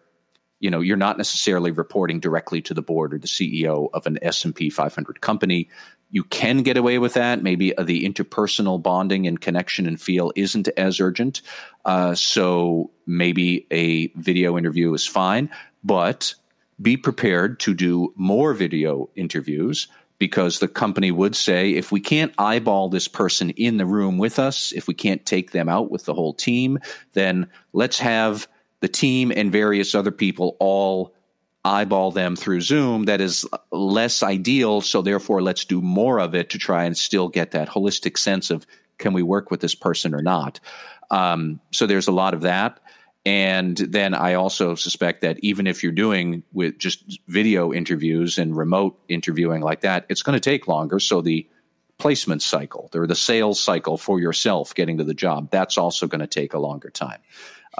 you 0.60 0.70
know 0.70 0.80
you're 0.80 0.96
not 0.96 1.16
necessarily 1.16 1.70
reporting 1.70 2.20
directly 2.20 2.62
to 2.62 2.74
the 2.74 2.82
board 2.82 3.12
or 3.12 3.18
the 3.18 3.26
CEO 3.26 3.88
of 3.92 4.06
an 4.06 4.18
S&P 4.22 4.70
500 4.70 5.20
company, 5.20 5.68
you 6.10 6.24
can 6.24 6.62
get 6.62 6.76
away 6.76 6.98
with 6.98 7.14
that. 7.14 7.42
Maybe 7.42 7.72
the 7.82 8.04
interpersonal 8.04 8.80
bonding 8.82 9.26
and 9.26 9.40
connection 9.40 9.86
and 9.86 10.00
feel 10.00 10.32
isn't 10.36 10.68
as 10.76 11.00
urgent. 11.00 11.42
Uh, 11.84 12.14
so 12.14 12.90
maybe 13.06 13.66
a 13.70 14.08
video 14.08 14.58
interview 14.58 14.92
is 14.92 15.06
fine, 15.06 15.50
but 15.82 16.34
be 16.80 16.96
prepared 16.96 17.60
to 17.60 17.74
do 17.74 18.12
more 18.16 18.54
video 18.54 19.08
interviews 19.14 19.88
because 20.18 20.58
the 20.58 20.68
company 20.68 21.10
would 21.10 21.34
say 21.34 21.72
if 21.72 21.90
we 21.90 22.00
can't 22.00 22.34
eyeball 22.38 22.88
this 22.88 23.08
person 23.08 23.50
in 23.50 23.78
the 23.78 23.86
room 23.86 24.18
with 24.18 24.38
us, 24.38 24.72
if 24.72 24.86
we 24.86 24.94
can't 24.94 25.24
take 25.24 25.52
them 25.52 25.68
out 25.68 25.90
with 25.90 26.04
the 26.04 26.14
whole 26.14 26.34
team, 26.34 26.78
then 27.14 27.48
let's 27.72 27.98
have 27.98 28.46
the 28.80 28.88
team 28.88 29.32
and 29.34 29.52
various 29.52 29.94
other 29.94 30.10
people 30.10 30.56
all 30.58 31.14
eyeball 31.64 32.10
them 32.10 32.36
through 32.36 32.62
Zoom 32.62 33.04
that 33.04 33.20
is 33.20 33.46
less 33.70 34.22
ideal. 34.22 34.80
So 34.80 35.02
therefore, 35.02 35.42
let's 35.42 35.64
do 35.64 35.80
more 35.82 36.18
of 36.18 36.34
it 36.34 36.50
to 36.50 36.58
try 36.58 36.84
and 36.84 36.96
still 36.96 37.28
get 37.28 37.50
that 37.50 37.68
holistic 37.68 38.16
sense 38.16 38.50
of 38.50 38.66
can 38.98 39.12
we 39.12 39.22
work 39.22 39.50
with 39.50 39.60
this 39.60 39.74
person 39.74 40.14
or 40.14 40.22
not. 40.22 40.60
Um, 41.10 41.60
so 41.72 41.86
there's 41.86 42.08
a 42.08 42.12
lot 42.12 42.34
of 42.34 42.42
that. 42.42 42.80
And 43.26 43.76
then 43.76 44.14
I 44.14 44.34
also 44.34 44.74
suspect 44.74 45.20
that 45.22 45.38
even 45.40 45.66
if 45.66 45.82
you're 45.82 45.92
doing 45.92 46.42
with 46.52 46.78
just 46.78 47.20
video 47.28 47.72
interviews 47.72 48.38
and 48.38 48.56
remote 48.56 48.98
interviewing 49.08 49.60
like 49.60 49.82
that, 49.82 50.06
it's 50.08 50.22
going 50.22 50.36
to 50.36 50.40
take 50.40 50.66
longer. 50.66 50.98
So 50.98 51.20
the 51.20 51.46
placement 51.98 52.40
cycle 52.40 52.88
or 52.94 53.06
the 53.06 53.14
sales 53.14 53.60
cycle 53.60 53.98
for 53.98 54.18
yourself 54.18 54.74
getting 54.74 54.98
to 54.98 55.04
the 55.04 55.12
job, 55.12 55.50
that's 55.50 55.76
also 55.76 56.06
going 56.06 56.20
to 56.20 56.26
take 56.26 56.54
a 56.54 56.58
longer 56.58 56.88
time. 56.88 57.20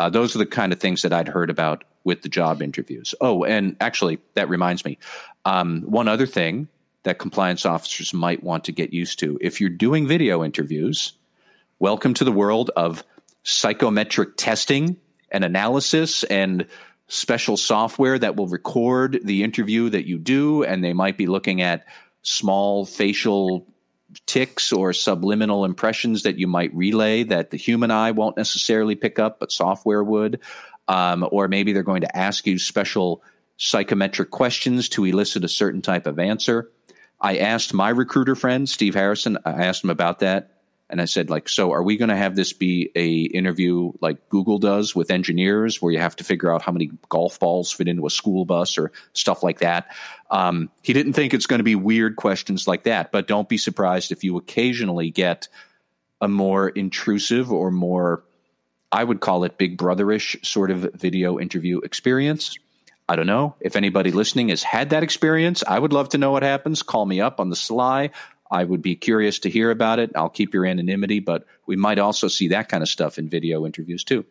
Uh, 0.00 0.08
those 0.08 0.34
are 0.34 0.38
the 0.38 0.46
kind 0.46 0.72
of 0.72 0.80
things 0.80 1.02
that 1.02 1.12
I'd 1.12 1.28
heard 1.28 1.50
about 1.50 1.84
with 2.04 2.22
the 2.22 2.30
job 2.30 2.62
interviews. 2.62 3.14
Oh, 3.20 3.44
and 3.44 3.76
actually, 3.82 4.18
that 4.32 4.48
reminds 4.48 4.82
me. 4.82 4.96
Um, 5.44 5.82
one 5.82 6.08
other 6.08 6.24
thing 6.24 6.68
that 7.02 7.18
compliance 7.18 7.66
officers 7.66 8.14
might 8.14 8.42
want 8.42 8.64
to 8.64 8.72
get 8.72 8.94
used 8.94 9.18
to 9.18 9.36
if 9.42 9.60
you're 9.60 9.68
doing 9.68 10.08
video 10.08 10.42
interviews, 10.42 11.12
welcome 11.80 12.14
to 12.14 12.24
the 12.24 12.32
world 12.32 12.70
of 12.76 13.04
psychometric 13.42 14.38
testing 14.38 14.96
and 15.30 15.44
analysis 15.44 16.24
and 16.24 16.66
special 17.08 17.58
software 17.58 18.18
that 18.18 18.36
will 18.36 18.48
record 18.48 19.20
the 19.22 19.42
interview 19.42 19.90
that 19.90 20.06
you 20.06 20.18
do. 20.18 20.64
And 20.64 20.82
they 20.82 20.94
might 20.94 21.18
be 21.18 21.26
looking 21.26 21.60
at 21.60 21.84
small 22.22 22.86
facial 22.86 23.66
tics 24.26 24.72
or 24.72 24.92
subliminal 24.92 25.64
impressions 25.64 26.24
that 26.24 26.38
you 26.38 26.46
might 26.46 26.74
relay 26.74 27.22
that 27.24 27.50
the 27.50 27.56
human 27.56 27.90
eye 27.90 28.10
won't 28.10 28.36
necessarily 28.36 28.94
pick 28.94 29.18
up, 29.18 29.40
but 29.40 29.52
software 29.52 30.02
would. 30.02 30.40
Um, 30.88 31.26
or 31.30 31.48
maybe 31.48 31.72
they're 31.72 31.82
going 31.82 32.00
to 32.00 32.16
ask 32.16 32.46
you 32.46 32.58
special 32.58 33.22
psychometric 33.56 34.30
questions 34.30 34.88
to 34.90 35.04
elicit 35.04 35.44
a 35.44 35.48
certain 35.48 35.82
type 35.82 36.06
of 36.06 36.18
answer. 36.18 36.70
I 37.20 37.38
asked 37.38 37.74
my 37.74 37.90
recruiter 37.90 38.34
friend, 38.34 38.68
Steve 38.68 38.94
Harrison, 38.94 39.38
I 39.44 39.66
asked 39.66 39.84
him 39.84 39.90
about 39.90 40.20
that. 40.20 40.59
And 40.90 41.00
I 41.00 41.04
said, 41.04 41.30
like, 41.30 41.48
so 41.48 41.72
are 41.72 41.82
we 41.82 41.96
going 41.96 42.08
to 42.08 42.16
have 42.16 42.34
this 42.34 42.52
be 42.52 42.90
a 42.96 43.20
interview 43.22 43.92
like 44.00 44.28
Google 44.28 44.58
does 44.58 44.94
with 44.94 45.10
engineers, 45.10 45.80
where 45.80 45.92
you 45.92 46.00
have 46.00 46.16
to 46.16 46.24
figure 46.24 46.52
out 46.52 46.62
how 46.62 46.72
many 46.72 46.90
golf 47.08 47.38
balls 47.38 47.70
fit 47.70 47.88
into 47.88 48.06
a 48.06 48.10
school 48.10 48.44
bus 48.44 48.76
or 48.76 48.90
stuff 49.12 49.42
like 49.42 49.60
that? 49.60 49.94
Um, 50.30 50.68
he 50.82 50.92
didn't 50.92 51.12
think 51.12 51.32
it's 51.32 51.46
going 51.46 51.60
to 51.60 51.64
be 51.64 51.76
weird 51.76 52.16
questions 52.16 52.66
like 52.66 52.82
that, 52.84 53.12
but 53.12 53.28
don't 53.28 53.48
be 53.48 53.56
surprised 53.56 54.10
if 54.10 54.24
you 54.24 54.36
occasionally 54.36 55.10
get 55.10 55.48
a 56.20 56.28
more 56.28 56.68
intrusive 56.68 57.52
or 57.52 57.70
more, 57.70 58.24
I 58.92 59.04
would 59.04 59.20
call 59.20 59.44
it 59.44 59.58
Big 59.58 59.78
Brotherish 59.78 60.44
sort 60.44 60.70
of 60.70 60.92
video 60.94 61.38
interview 61.38 61.78
experience. 61.78 62.58
I 63.08 63.16
don't 63.16 63.26
know 63.26 63.56
if 63.60 63.74
anybody 63.74 64.12
listening 64.12 64.50
has 64.50 64.62
had 64.62 64.90
that 64.90 65.02
experience. 65.02 65.64
I 65.66 65.78
would 65.78 65.92
love 65.92 66.10
to 66.10 66.18
know 66.18 66.30
what 66.30 66.42
happens. 66.42 66.82
Call 66.82 67.06
me 67.06 67.20
up 67.20 67.40
on 67.40 67.50
the 67.50 67.56
sly. 67.56 68.10
I 68.50 68.64
would 68.64 68.82
be 68.82 68.96
curious 68.96 69.38
to 69.40 69.50
hear 69.50 69.70
about 69.70 69.98
it. 69.98 70.10
I'll 70.14 70.28
keep 70.28 70.54
your 70.54 70.66
anonymity, 70.66 71.20
but 71.20 71.46
we 71.66 71.76
might 71.76 71.98
also 71.98 72.28
see 72.28 72.48
that 72.48 72.68
kind 72.68 72.82
of 72.82 72.88
stuff 72.88 73.18
in 73.18 73.28
video 73.28 73.64
interviews 73.64 74.04
too. 74.04 74.24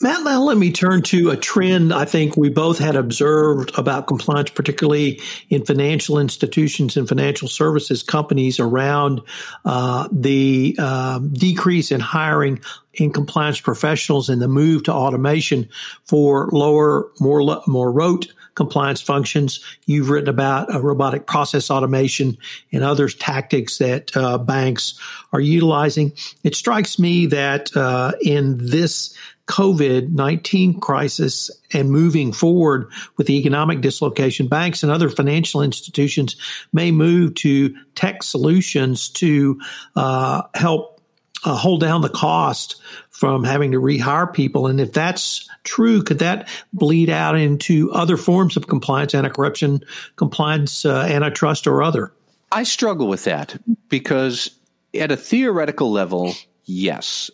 Matt, 0.00 0.24
now 0.24 0.42
let 0.42 0.56
me 0.56 0.72
turn 0.72 1.02
to 1.02 1.30
a 1.30 1.36
trend 1.36 1.94
I 1.94 2.06
think 2.06 2.36
we 2.36 2.48
both 2.48 2.78
had 2.78 2.96
observed 2.96 3.70
about 3.78 4.08
compliance, 4.08 4.50
particularly 4.50 5.20
in 5.48 5.64
financial 5.64 6.18
institutions 6.18 6.96
and 6.96 7.08
financial 7.08 7.46
services 7.46 8.02
companies 8.02 8.58
around 8.58 9.22
uh, 9.64 10.08
the 10.10 10.74
uh, 10.78 11.20
decrease 11.20 11.92
in 11.92 12.00
hiring 12.00 12.60
in 12.94 13.12
compliance 13.12 13.60
professionals 13.60 14.28
and 14.28 14.42
the 14.42 14.48
move 14.48 14.82
to 14.84 14.92
automation 14.92 15.68
for 16.04 16.48
lower, 16.50 17.12
more, 17.20 17.62
more 17.68 17.92
rote 17.92 18.32
compliance 18.56 19.00
functions. 19.00 19.64
You've 19.86 20.10
written 20.10 20.28
about 20.28 20.74
uh, 20.74 20.80
robotic 20.82 21.26
process 21.26 21.70
automation 21.70 22.36
and 22.72 22.82
other 22.82 23.08
tactics 23.08 23.78
that 23.78 24.16
uh, 24.16 24.38
banks 24.38 24.98
are 25.32 25.40
utilizing. 25.40 26.12
It 26.42 26.56
strikes 26.56 26.98
me 26.98 27.26
that 27.26 27.74
uh, 27.76 28.12
in 28.20 28.56
this 28.58 29.16
COVID 29.46 30.10
19 30.10 30.80
crisis 30.80 31.50
and 31.72 31.90
moving 31.90 32.32
forward 32.32 32.90
with 33.16 33.28
the 33.28 33.38
economic 33.38 33.80
dislocation, 33.80 34.48
banks 34.48 34.82
and 34.82 34.90
other 34.90 35.08
financial 35.08 35.62
institutions 35.62 36.34
may 36.72 36.90
move 36.90 37.34
to 37.34 37.72
tech 37.94 38.24
solutions 38.24 39.08
to 39.10 39.60
uh, 39.94 40.42
help 40.54 40.95
uh, 41.44 41.54
hold 41.54 41.80
down 41.80 42.00
the 42.00 42.08
cost 42.08 42.80
from 43.10 43.44
having 43.44 43.72
to 43.72 43.80
rehire 43.80 44.32
people. 44.32 44.66
And 44.66 44.80
if 44.80 44.92
that's 44.92 45.48
true, 45.64 46.02
could 46.02 46.18
that 46.20 46.48
bleed 46.72 47.10
out 47.10 47.36
into 47.36 47.92
other 47.92 48.16
forms 48.16 48.56
of 48.56 48.66
compliance, 48.66 49.14
anti-corruption 49.14 49.80
compliance, 50.16 50.84
uh, 50.84 51.02
antitrust, 51.02 51.66
or 51.66 51.82
other? 51.82 52.12
I 52.52 52.62
struggle 52.62 53.08
with 53.08 53.24
that 53.24 53.58
because 53.88 54.50
at 54.94 55.12
a 55.12 55.16
theoretical 55.16 55.90
level, 55.90 56.34
yes. 56.64 57.30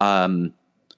Um, 0.00 0.54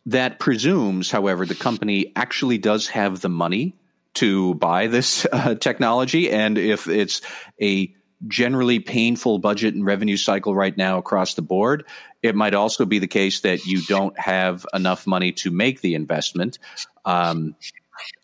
that 0.06 0.38
presumes, 0.38 1.10
however, 1.10 1.46
the 1.46 1.54
company 1.54 2.12
actually 2.14 2.58
does 2.58 2.88
have 2.88 3.20
the 3.20 3.28
money 3.28 3.74
to 4.14 4.54
buy 4.54 4.86
this 4.86 5.26
uh, 5.32 5.54
technology. 5.54 6.30
And 6.30 6.58
if 6.58 6.88
it's 6.88 7.20
a 7.60 7.94
generally 8.26 8.78
painful 8.80 9.38
budget 9.38 9.74
and 9.74 9.84
revenue 9.84 10.16
cycle 10.16 10.54
right 10.54 10.76
now 10.76 10.98
across 10.98 11.34
the 11.34 11.42
board, 11.42 11.84
it 12.24 12.34
might 12.34 12.54
also 12.54 12.86
be 12.86 12.98
the 12.98 13.06
case 13.06 13.40
that 13.40 13.66
you 13.66 13.82
don't 13.82 14.18
have 14.18 14.64
enough 14.72 15.06
money 15.06 15.30
to 15.30 15.50
make 15.50 15.82
the 15.82 15.94
investment. 15.94 16.58
Um, 17.04 17.54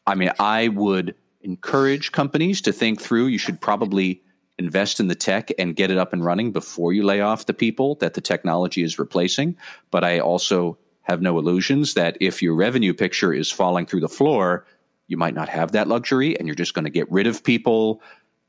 I 0.07 0.14
mean, 0.14 0.30
I 0.40 0.69
would 0.69 1.14
encourage 1.42 2.11
companies 2.11 2.62
to 2.62 2.73
think 2.73 2.99
through. 2.99 3.26
You 3.26 3.37
should 3.37 3.61
probably 3.61 4.23
invest 4.59 5.00
in 5.00 5.09
the 5.09 5.14
tech 5.14 5.50
and 5.59 5.76
get 5.76 5.90
it 5.90 5.99
up 5.99 6.14
and 6.14 6.25
running 6.25 6.50
before 6.50 6.95
you 6.95 7.02
lay 7.02 7.21
off 7.21 7.45
the 7.45 7.52
people 7.52 7.97
that 7.97 8.14
the 8.14 8.23
technology 8.23 8.83
is 8.83 8.99
replacing. 8.99 9.59
But 9.90 10.02
I 10.02 10.21
also 10.21 10.78
have 11.02 11.21
no 11.21 11.38
illusions 11.38 11.92
that 11.92 12.16
if 12.21 12.40
your 12.40 12.54
revenue 12.54 12.95
picture 12.95 13.35
is 13.35 13.50
falling 13.50 13.85
through 13.85 14.00
the 14.00 14.09
floor, 14.09 14.64
you 15.09 15.19
might 15.19 15.35
not 15.35 15.50
have 15.50 15.73
that 15.73 15.88
luxury 15.88 16.38
and 16.38 16.49
you're 16.49 16.54
just 16.54 16.73
going 16.73 16.87
to 16.87 16.90
get 16.90 17.11
rid 17.12 17.26
of 17.26 17.45
people 17.45 18.00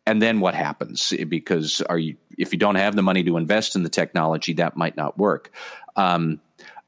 and 0.05 0.21
then 0.21 0.39
what 0.39 0.55
happens? 0.55 1.13
Because 1.27 1.81
are 1.81 1.97
you 1.97 2.17
if 2.37 2.53
you 2.53 2.59
don't 2.59 2.75
have 2.75 2.95
the 2.95 3.03
money 3.03 3.23
to 3.23 3.37
invest 3.37 3.75
in 3.75 3.83
the 3.83 3.89
technology 3.89 4.53
that 4.53 4.75
might 4.75 4.97
not 4.97 5.17
work. 5.17 5.51
Um, 5.95 6.39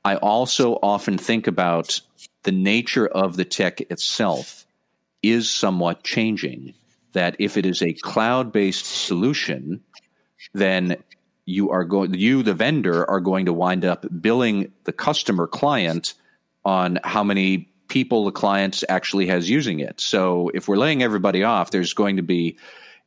i 0.05 0.15
also 0.15 0.74
often 0.82 1.17
think 1.17 1.48
about 1.48 2.01
the 2.43 2.51
nature 2.51 3.08
of 3.08 3.36
the 3.36 3.46
tech 3.46 3.82
itself 3.82 4.65
is 5.22 5.50
somewhat 5.50 6.03
changing 6.03 6.74
that 7.13 7.36
if 7.39 7.58
it 7.58 7.65
is 7.65 7.82
a 7.82 7.93
cloud-based 7.93 8.86
solution 8.86 9.82
then 10.53 10.98
you 11.46 11.72
are 11.72 11.86
going 11.86 12.13
you 12.13 12.43
the 12.43 12.53
vendor 12.53 13.10
are 13.10 13.20
going 13.20 13.46
to 13.46 13.53
wind 13.53 13.86
up 13.86 14.05
billing 14.22 14.72
the 14.84 14.93
customer 14.93 15.48
client 15.48 16.13
on 16.65 17.00
how 17.03 17.24
many 17.24 17.70
people 17.88 18.25
the 18.25 18.32
client 18.32 18.84
actually 18.88 19.27
has 19.27 19.50
using 19.50 19.79
it. 19.79 20.00
So 20.00 20.50
if 20.53 20.67
we're 20.67 20.77
laying 20.77 21.03
everybody 21.03 21.43
off 21.43 21.72
there's 21.72 21.93
going 21.93 22.17
to 22.17 22.24
be 22.24 22.58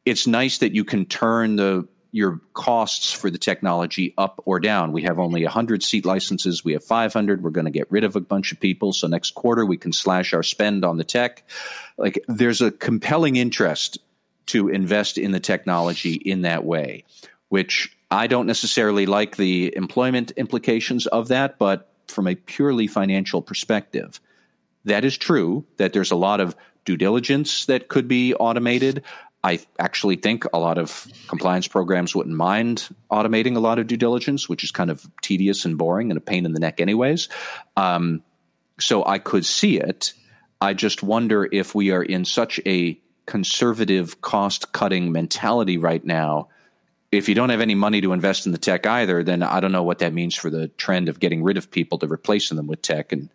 it's 0.07 0.27
nice 0.27 0.59
that 0.59 0.73
you 0.73 0.85
can 0.85 1.05
turn 1.05 1.57
the 1.57 1.87
your 2.13 2.41
costs 2.55 3.13
for 3.13 3.31
the 3.31 3.37
technology 3.37 4.15
up 4.17 4.41
or 4.47 4.59
down. 4.59 4.93
We 4.93 5.03
have 5.03 5.19
only 5.19 5.43
100 5.43 5.83
seat 5.83 6.07
licenses. 6.07 6.65
We 6.65 6.73
have 6.73 6.83
500. 6.83 7.43
We're 7.43 7.51
going 7.51 7.67
to 7.67 7.71
get 7.71 7.91
rid 7.91 8.05
of 8.05 8.17
a 8.17 8.21
bunch 8.21 8.53
of 8.53 8.61
people. 8.61 8.95
So 8.95 9.07
next 9.07 9.35
quarter, 9.35 9.67
we 9.67 9.77
can 9.77 9.93
slash 9.93 10.33
our 10.33 10.43
spend 10.43 10.83
on 10.83 10.97
the 10.97 11.05
tech. 11.05 11.43
Like 11.99 12.25
there's 12.27 12.63
a 12.63 12.71
compelling 12.71 13.37
interest 13.37 13.99
to 14.47 14.69
invest 14.69 15.19
in 15.19 15.33
the 15.33 15.41
technology 15.41 16.15
in 16.15 16.43
that 16.43 16.65
way, 16.65 17.05
which 17.51 17.95
I 18.11 18.29
don't 18.29 18.47
necessarily 18.47 19.05
like 19.05 19.37
the 19.37 19.77
employment 19.77 20.31
implications 20.33 21.07
of 21.07 21.29
that, 21.29 21.59
but 21.59 21.91
from 22.07 22.29
a 22.29 22.35
purely 22.35 22.87
financial 22.87 23.43
perspective, 23.43 24.21
that 24.85 25.05
is 25.05 25.19
true 25.19 25.67
that 25.77 25.93
there's 25.93 26.13
a 26.13 26.17
lot 26.17 26.41
of 26.41 26.57
due 26.87 26.97
diligence 26.97 27.67
that 27.67 27.89
could 27.89 28.09
be 28.09 28.33
automated. 28.35 29.03
I 29.45 29.61
actually 29.79 30.17
think 30.17 30.45
a 30.53 30.59
lot 30.59 30.77
of 30.77 31.07
compliance 31.29 31.69
programs 31.69 32.15
wouldn't 32.15 32.35
mind 32.35 32.89
automating 33.11 33.57
a 33.57 33.61
lot 33.61 33.79
of 33.79 33.87
due 33.87 33.97
diligence, 33.97 34.49
which 34.49 34.65
is 34.65 34.73
kind 34.73 34.91
of 34.91 35.07
tedious 35.23 35.65
and 35.65 35.79
boring 35.79 36.11
and 36.11 36.19
a 36.19 36.21
pain 36.21 36.47
in 36.47 36.53
the 36.53 36.61
neck, 36.61 36.81
anyways. 36.81 37.29
Um, 37.77 38.23
so 38.81 39.05
I 39.05 39.19
could 39.19 39.45
see 39.45 39.79
it. 39.79 40.15
I 40.61 40.75
just 40.75 41.03
wonder 41.03 41.49
if 41.51 41.75
we 41.75 41.91
are 41.93 42.03
in 42.03 42.25
such 42.25 42.61
a 42.67 42.99
conservative 43.27 44.21
cost 44.21 44.73
cutting 44.73 45.13
mentality 45.13 45.79
right 45.79 46.05
now. 46.05 46.49
If 47.13 47.29
you 47.29 47.35
don't 47.35 47.51
have 47.51 47.61
any 47.61 47.75
money 47.75 48.01
to 48.01 48.13
invest 48.13 48.47
in 48.47 48.53
the 48.53 48.59
tech 48.59 48.87
either, 48.87 49.23
then 49.23 49.43
I 49.43 49.61
don't 49.61 49.73
know 49.73 49.83
what 49.83 50.01
that 50.01 50.13
means 50.13 50.35
for 50.35 50.51
the 50.51 50.69
trend 50.69 51.09
of 51.09 51.21
getting 51.21 51.43
rid 51.43 51.57
of 51.57 51.71
people 51.71 51.99
to 51.99 52.07
replacing 52.07 52.57
them 52.57 52.67
with 52.67 52.83
tech. 52.83 53.13
And 53.13 53.29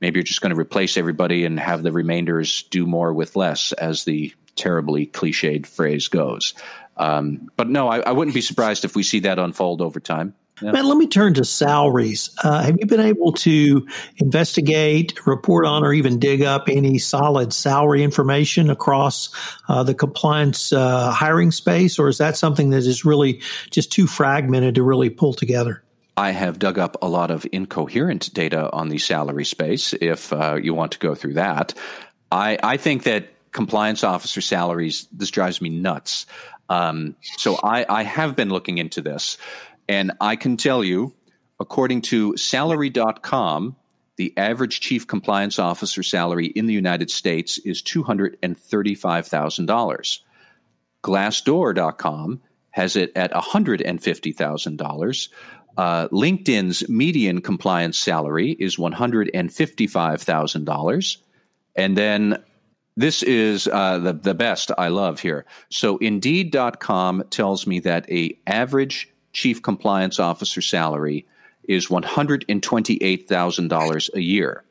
maybe 0.00 0.18
you're 0.18 0.24
just 0.24 0.40
going 0.40 0.54
to 0.54 0.60
replace 0.60 0.96
everybody 0.96 1.44
and 1.44 1.58
have 1.58 1.82
the 1.82 1.92
remainders 1.92 2.64
do 2.64 2.86
more 2.86 3.12
with 3.12 3.36
less 3.36 3.72
as 3.72 4.04
the 4.04 4.32
terribly 4.56 5.06
cliched 5.06 5.66
phrase 5.66 6.08
goes. 6.08 6.54
Um, 6.96 7.50
but 7.56 7.68
no, 7.68 7.88
I, 7.88 8.00
I, 8.00 8.12
wouldn't 8.12 8.34
be 8.34 8.42
surprised 8.42 8.84
if 8.84 8.94
we 8.94 9.02
see 9.02 9.20
that 9.20 9.38
unfold 9.38 9.80
over 9.80 9.98
time. 9.98 10.34
Yeah. 10.60 10.72
Matt, 10.72 10.84
let 10.84 10.96
me 10.96 11.06
turn 11.06 11.34
to 11.34 11.44
salaries. 11.44 12.30
Uh, 12.44 12.62
have 12.62 12.76
you 12.78 12.86
been 12.86 13.00
able 13.00 13.32
to 13.32 13.86
investigate, 14.18 15.26
report 15.26 15.64
on, 15.64 15.84
or 15.84 15.92
even 15.92 16.18
dig 16.18 16.42
up 16.42 16.68
any 16.68 16.98
solid 16.98 17.52
salary 17.52 18.04
information 18.04 18.70
across 18.70 19.30
uh, 19.68 19.82
the 19.82 19.94
compliance 19.94 20.72
uh, 20.72 21.10
hiring 21.10 21.50
space, 21.50 21.98
or 21.98 22.08
is 22.08 22.18
that 22.18 22.36
something 22.36 22.70
that 22.70 22.84
is 22.84 23.04
really 23.04 23.40
just 23.70 23.90
too 23.90 24.06
fragmented 24.06 24.76
to 24.76 24.82
really 24.82 25.10
pull 25.10 25.32
together? 25.32 25.82
I 26.16 26.30
have 26.30 26.58
dug 26.58 26.78
up 26.78 26.98
a 27.02 27.08
lot 27.08 27.30
of 27.30 27.46
incoherent 27.52 28.32
data 28.34 28.70
on 28.72 28.90
the 28.90 28.98
salary 28.98 29.46
space. 29.46 29.94
If 29.94 30.32
uh, 30.32 30.58
you 30.62 30.74
want 30.74 30.92
to 30.92 30.98
go 30.98 31.14
through 31.14 31.34
that, 31.34 31.74
I, 32.30 32.58
I 32.62 32.76
think 32.76 33.04
that 33.04 33.31
compliance 33.52 34.02
officer 34.02 34.40
salaries, 34.40 35.06
this 35.12 35.30
drives 35.30 35.60
me 35.60 35.68
nuts. 35.68 36.26
Um, 36.68 37.14
so 37.36 37.58
I, 37.62 37.86
I 37.88 38.02
have 38.02 38.34
been 38.34 38.48
looking 38.48 38.78
into 38.78 39.00
this, 39.02 39.38
and 39.88 40.10
I 40.20 40.34
can 40.36 40.56
tell 40.56 40.82
you, 40.82 41.14
according 41.60 42.02
to 42.02 42.36
salary.com, 42.36 43.76
the 44.16 44.36
average 44.36 44.80
chief 44.80 45.06
compliance 45.06 45.58
officer 45.58 46.02
salary 46.02 46.46
in 46.46 46.66
the 46.66 46.74
United 46.74 47.10
States 47.10 47.58
is 47.58 47.82
$235,000. 47.82 50.18
Glassdoor.com 51.02 52.40
has 52.70 52.96
it 52.96 53.12
at 53.16 53.32
$150,000. 53.32 55.28
Uh, 55.76 56.08
LinkedIn's 56.08 56.88
median 56.88 57.40
compliance 57.40 57.98
salary 57.98 58.50
is 58.50 58.76
$155,000. 58.76 61.16
And 61.74 61.96
then 61.96 62.44
this 62.96 63.22
is 63.22 63.68
uh, 63.68 63.98
the, 63.98 64.12
the 64.12 64.34
best 64.34 64.70
I 64.76 64.88
love 64.88 65.20
here. 65.20 65.46
So 65.70 65.96
Indeed.com 65.98 67.24
tells 67.30 67.66
me 67.66 67.80
that 67.80 68.10
a 68.10 68.38
average 68.46 69.08
chief 69.32 69.62
compliance 69.62 70.20
officer 70.20 70.60
salary 70.60 71.26
is 71.64 71.88
$128,000 71.88 74.14
a 74.14 74.20
year. 74.20 74.62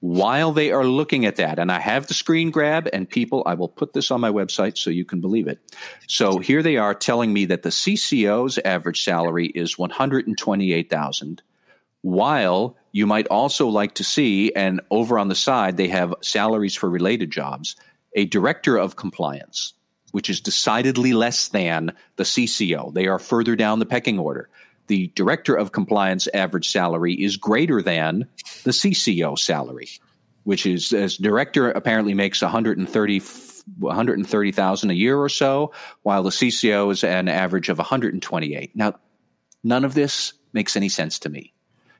While 0.00 0.52
they 0.52 0.70
are 0.70 0.86
looking 0.86 1.26
at 1.26 1.34
that, 1.36 1.58
and 1.58 1.72
I 1.72 1.80
have 1.80 2.06
the 2.06 2.14
screen 2.14 2.52
grab, 2.52 2.88
and 2.92 3.10
people, 3.10 3.42
I 3.46 3.54
will 3.54 3.68
put 3.68 3.94
this 3.94 4.12
on 4.12 4.20
my 4.20 4.30
website 4.30 4.78
so 4.78 4.90
you 4.90 5.04
can 5.04 5.20
believe 5.20 5.48
it. 5.48 5.58
So 6.06 6.38
here 6.38 6.62
they 6.62 6.76
are 6.76 6.94
telling 6.94 7.32
me 7.32 7.46
that 7.46 7.64
the 7.64 7.70
CCO's 7.70 8.60
average 8.64 9.02
salary 9.02 9.48
is 9.48 9.76
128,000 9.76 11.42
while 12.02 12.76
you 12.92 13.06
might 13.06 13.26
also 13.28 13.68
like 13.68 13.94
to 13.94 14.04
see, 14.04 14.52
and 14.54 14.80
over 14.90 15.18
on 15.18 15.28
the 15.28 15.34
side, 15.34 15.76
they 15.76 15.88
have 15.88 16.14
salaries 16.22 16.74
for 16.74 16.88
related 16.88 17.30
jobs, 17.30 17.76
a 18.14 18.24
director 18.24 18.76
of 18.76 18.96
compliance, 18.96 19.74
which 20.12 20.30
is 20.30 20.40
decidedly 20.40 21.12
less 21.12 21.48
than 21.48 21.92
the 22.16 22.24
CCO. 22.24 22.92
They 22.92 23.06
are 23.06 23.18
further 23.18 23.56
down 23.56 23.78
the 23.78 23.86
pecking 23.86 24.18
order. 24.18 24.48
The 24.86 25.08
director 25.14 25.54
of 25.54 25.72
compliance 25.72 26.28
average 26.32 26.70
salary 26.70 27.14
is 27.14 27.36
greater 27.36 27.82
than 27.82 28.26
the 28.64 28.70
CCO 28.70 29.38
salary, 29.38 29.90
which 30.44 30.64
is 30.64 30.92
as 30.92 31.18
director 31.18 31.70
apparently 31.70 32.14
makes 32.14 32.40
130 32.40 33.20
130,000 33.78 34.90
a 34.90 34.94
year 34.94 35.18
or 35.18 35.28
so, 35.28 35.72
while 36.02 36.22
the 36.22 36.30
CCO 36.30 36.90
is 36.90 37.04
an 37.04 37.28
average 37.28 37.68
of 37.68 37.76
128. 37.76 38.74
Now, 38.74 38.94
none 39.62 39.84
of 39.84 39.92
this 39.92 40.32
makes 40.54 40.74
any 40.74 40.88
sense 40.88 41.18
to 41.20 41.28
me. 41.28 41.52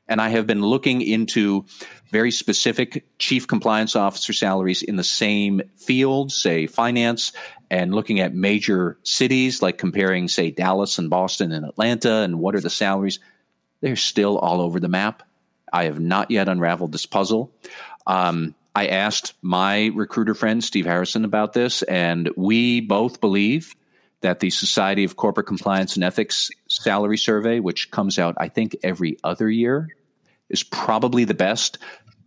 And 0.09 0.19
I 0.19 0.29
have 0.29 0.47
been 0.47 0.61
looking 0.61 1.01
into 1.01 1.65
very 2.11 2.31
specific 2.31 3.05
chief 3.19 3.47
compliance 3.47 3.95
officer 3.95 4.33
salaries 4.33 4.81
in 4.81 4.95
the 4.95 5.03
same 5.03 5.61
field, 5.77 6.31
say 6.31 6.65
finance, 6.65 7.31
and 7.69 7.93
looking 7.93 8.19
at 8.19 8.33
major 8.33 8.97
cities, 9.03 9.61
like 9.61 9.77
comparing, 9.77 10.27
say, 10.27 10.49
Dallas 10.49 10.97
and 10.97 11.09
Boston 11.09 11.51
and 11.51 11.63
Atlanta, 11.63 12.21
and 12.21 12.39
what 12.39 12.55
are 12.55 12.59
the 12.59 12.69
salaries. 12.71 13.19
They're 13.81 13.95
still 13.95 14.37
all 14.39 14.59
over 14.59 14.79
the 14.79 14.89
map. 14.89 15.23
I 15.71 15.85
have 15.85 15.99
not 15.99 16.31
yet 16.31 16.49
unraveled 16.49 16.91
this 16.91 17.05
puzzle. 17.05 17.53
Um, 18.07 18.55
I 18.75 18.87
asked 18.87 19.35
my 19.43 19.91
recruiter 19.93 20.33
friend, 20.33 20.63
Steve 20.63 20.87
Harrison, 20.87 21.25
about 21.25 21.53
this, 21.53 21.83
and 21.83 22.29
we 22.35 22.81
both 22.81 23.21
believe 23.21 23.75
that 24.21 24.39
the 24.39 24.49
Society 24.49 25.03
of 25.03 25.15
Corporate 25.15 25.47
Compliance 25.47 25.95
and 25.95 26.03
Ethics 26.03 26.49
salary 26.67 27.17
survey, 27.17 27.59
which 27.59 27.91
comes 27.91 28.17
out, 28.17 28.35
I 28.37 28.49
think, 28.49 28.75
every 28.83 29.17
other 29.23 29.49
year, 29.49 29.89
is 30.49 30.63
probably 30.63 31.25
the 31.25 31.33
best 31.33 31.77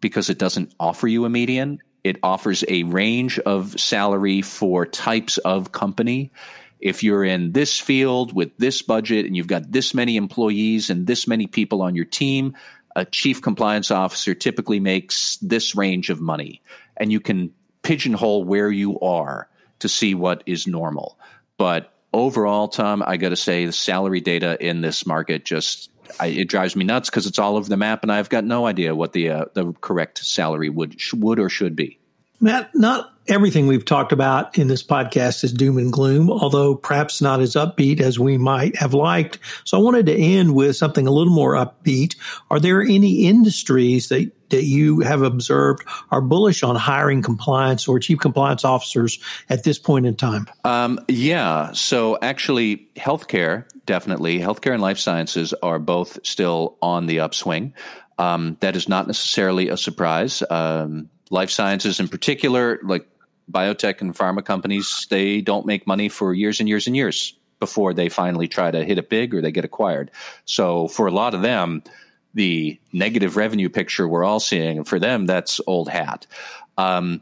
because 0.01 0.31
it 0.31 0.39
doesn't 0.39 0.75
offer 0.79 1.07
you 1.07 1.25
a 1.25 1.31
median. 1.31 1.81
It 2.05 2.19
offers 2.23 2.65
a 2.67 2.83
range 2.83 3.39
of 3.39 3.79
salary 3.81 4.43
for 4.43 4.85
types 4.87 5.39
of 5.39 5.73
company. 5.73 6.33
If 6.81 7.05
you're 7.05 7.25
in 7.25 7.53
this 7.53 7.79
field 7.79 8.35
with 8.35 8.57
this 8.59 8.83
budget 8.83 9.27
and 9.27 9.37
you've 9.37 9.47
got 9.47 9.71
this 9.71 9.95
many 9.95 10.17
employees 10.17 10.91
and 10.91 11.07
this 11.07 11.29
many 11.29 11.47
people 11.47 11.81
on 11.81 11.95
your 11.95 12.05
team, 12.05 12.57
a 12.97 13.05
chief 13.05 13.41
compliance 13.41 13.93
officer 13.93 14.35
typically 14.35 14.81
makes 14.81 15.37
this 15.39 15.77
range 15.77 16.11
of 16.11 16.21
money. 16.21 16.61
And 16.97 17.13
you 17.13 17.21
can 17.21 17.53
pigeonhole 17.83 18.45
where 18.45 18.71
you 18.71 18.99
are 19.01 19.49
to 19.79 19.89
see 19.89 20.15
what 20.15 20.43
is 20.47 20.67
normal. 20.67 21.19
But 21.57 21.93
overall, 22.13 22.67
Tom, 22.67 23.03
I 23.07 23.17
got 23.17 23.31
to 23.31 23.37
say 23.37 23.67
the 23.67 23.73
salary 23.73 24.21
data 24.21 24.57
in 24.61 24.81
this 24.81 25.07
market 25.07 25.45
just 25.45 25.92
I, 26.21 26.27
it 26.27 26.49
drives 26.49 26.77
me 26.77 26.85
nuts 26.85 27.11
because 27.11 27.27
it's 27.27 27.39
all 27.39 27.57
over 27.57 27.69
the 27.69 27.77
map, 27.77 28.03
and 28.03 28.13
I've 28.13 28.29
got 28.29 28.45
no 28.45 28.67
idea 28.67 28.95
what 28.95 29.13
the 29.13 29.31
uh, 29.31 29.45
the 29.55 29.73
correct 29.81 30.19
salary 30.19 30.69
would 30.69 31.01
would 31.15 31.39
or 31.39 31.49
should 31.49 31.77
be. 31.77 31.99
Matt, 32.41 32.71
not 32.75 33.12
everything 33.29 33.67
we've 33.67 33.85
talked 33.85 34.13
about 34.13 34.59
in 34.59 34.69
this 34.69 34.83
podcast 34.83 35.45
is 35.45 35.53
doom 35.53 35.79
and 35.79 35.93
gloom, 35.93 36.31
although 36.31 36.75
perhaps 36.75 37.23
not 37.23 37.41
as 37.41 37.55
upbeat 37.55 38.01
as 38.01 38.19
we 38.19 38.37
might 38.37 38.77
have 38.77 38.95
liked. 38.95 39.39
So 39.65 39.79
I 39.79 39.83
wanted 39.83 40.07
to 40.07 40.17
end 40.17 40.55
with 40.55 40.77
something 40.77 41.07
a 41.07 41.11
little 41.11 41.33
more 41.33 41.55
upbeat. 41.55 42.17
Are 42.51 42.59
there 42.59 42.83
any 42.83 43.27
industries 43.27 44.09
that, 44.09 44.31
that 44.51 44.65
you 44.65 45.01
have 45.01 45.23
observed 45.23 45.87
are 46.11 46.21
bullish 46.21 46.63
on 46.63 46.77
hiring 46.77 47.23
compliance 47.23 47.87
or 47.87 47.99
chief 47.99 48.19
compliance 48.19 48.65
officers 48.65 49.19
at 49.49 49.65
this 49.65 49.79
point 49.79 50.07
in 50.07 50.17
time? 50.17 50.47
Um, 50.65 50.99
yeah. 51.09 51.73
So 51.73 52.19
actually, 52.21 52.89
healthcare, 52.97 53.67
definitely, 53.87 54.39
healthcare 54.41 54.73
and 54.73 54.83
life 54.83 54.99
sciences 54.99 55.55
are 55.63 55.79
both 55.79 56.19
still 56.25 56.77
on 56.83 57.07
the 57.07 57.21
upswing. 57.21 57.75
Um, 58.19 58.57
that 58.61 58.77
is 58.77 58.89
not 58.89 59.07
necessarily 59.07 59.69
a 59.69 59.77
surprise. 59.77 60.43
Um, 60.49 61.09
life 61.31 61.51
sciences 61.51 61.99
in 61.99 62.09
particular, 62.09 62.79
like 62.83 63.07
biotech 63.51 64.01
and 64.01 64.15
pharma 64.15 64.45
companies, 64.45 65.07
they 65.11 65.41
don't 65.41 65.67
make 65.67 65.87
money 65.87 66.09
for 66.09 66.35
years 66.35 66.61
and 66.61 66.69
years 66.69 66.87
and 66.87 66.97
years 66.97 67.35
before 67.61 67.95
they 67.95 68.09
finally 68.09 68.49
try 68.49 68.71
to 68.71 68.85
hit 68.85 68.99
it 68.99 69.09
big 69.09 69.35
or 69.35 69.41
they 69.41 69.53
get 69.53 69.65
acquired. 69.65 70.11
So 70.45 70.89
for 70.89 71.07
a 71.07 71.13
lot 71.13 71.35
of 71.35 71.43
them, 71.43 71.83
the 72.35 72.81
negative 72.93 73.37
revenue 73.37 73.69
picture 73.69 74.09
we're 74.09 74.25
all 74.25 74.41
seeing, 74.41 74.85
for 74.85 74.99
them, 74.99 75.27
that's 75.27 75.61
old 75.67 75.89
hat. 75.89 76.27
Um, 76.77 77.21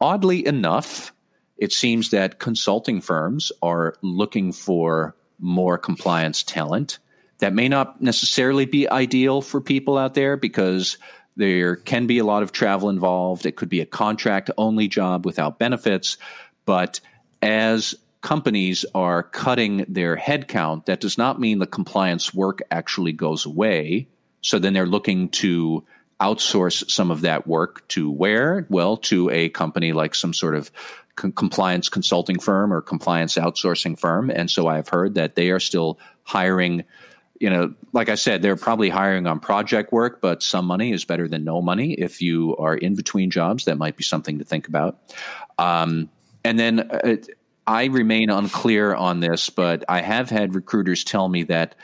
oddly 0.00 0.46
enough, 0.46 1.12
it 1.56 1.72
seems 1.72 2.10
that 2.10 2.38
consulting 2.38 3.00
firms 3.00 3.52
are 3.62 3.94
looking 4.02 4.52
for 4.52 5.14
more 5.38 5.76
compliance 5.78 6.42
talent. 6.42 6.98
That 7.38 7.54
may 7.54 7.68
not 7.68 8.02
necessarily 8.02 8.66
be 8.66 8.88
ideal 8.88 9.40
for 9.40 9.60
people 9.60 9.96
out 9.96 10.14
there 10.14 10.36
because 10.36 10.98
there 11.36 11.76
can 11.76 12.06
be 12.06 12.18
a 12.18 12.24
lot 12.24 12.42
of 12.42 12.52
travel 12.52 12.88
involved. 12.88 13.46
It 13.46 13.56
could 13.56 13.68
be 13.68 13.80
a 13.80 13.86
contract 13.86 14.50
only 14.58 14.88
job 14.88 15.24
without 15.24 15.58
benefits. 15.58 16.18
But 16.64 17.00
as 17.40 17.94
companies 18.20 18.84
are 18.94 19.22
cutting 19.22 19.84
their 19.88 20.16
headcount, 20.16 20.86
that 20.86 21.00
does 21.00 21.16
not 21.16 21.40
mean 21.40 21.58
the 21.58 21.66
compliance 21.66 22.34
work 22.34 22.60
actually 22.70 23.12
goes 23.12 23.46
away. 23.46 24.08
So 24.42 24.58
then 24.58 24.72
they're 24.72 24.86
looking 24.86 25.28
to 25.30 25.84
outsource 26.20 26.90
some 26.90 27.10
of 27.10 27.22
that 27.22 27.46
work 27.46 27.86
to 27.88 28.10
where? 28.10 28.66
Well, 28.68 28.98
to 28.98 29.30
a 29.30 29.48
company 29.48 29.92
like 29.92 30.14
some 30.14 30.34
sort 30.34 30.54
of 30.54 30.70
compliance 31.16 31.88
consulting 31.88 32.38
firm 32.38 32.72
or 32.72 32.80
compliance 32.80 33.34
outsourcing 33.36 33.98
firm. 33.98 34.30
And 34.30 34.50
so 34.50 34.68
I've 34.68 34.88
heard 34.88 35.14
that 35.14 35.34
they 35.34 35.50
are 35.50 35.60
still 35.60 35.98
hiring. 36.22 36.84
You 37.40 37.50
know, 37.50 37.74
like 37.92 38.08
I 38.08 38.14
said, 38.14 38.42
they're 38.42 38.54
probably 38.54 38.90
hiring 38.90 39.26
on 39.26 39.40
project 39.40 39.92
work, 39.92 40.20
but 40.20 40.42
some 40.42 40.66
money 40.66 40.92
is 40.92 41.04
better 41.04 41.26
than 41.26 41.42
no 41.42 41.60
money. 41.62 41.94
If 41.94 42.20
you 42.20 42.56
are 42.58 42.76
in 42.76 42.94
between 42.94 43.30
jobs, 43.30 43.64
that 43.64 43.78
might 43.78 43.96
be 43.96 44.04
something 44.04 44.38
to 44.38 44.44
think 44.44 44.68
about. 44.68 44.98
Um, 45.58 46.10
and 46.44 46.58
then 46.58 46.80
uh, 46.80 47.16
I 47.66 47.86
remain 47.86 48.30
unclear 48.30 48.94
on 48.94 49.20
this, 49.20 49.48
but 49.50 49.84
I 49.88 50.02
have 50.02 50.28
had 50.30 50.54
recruiters 50.54 51.02
tell 51.02 51.28
me 51.28 51.44
that 51.44 51.74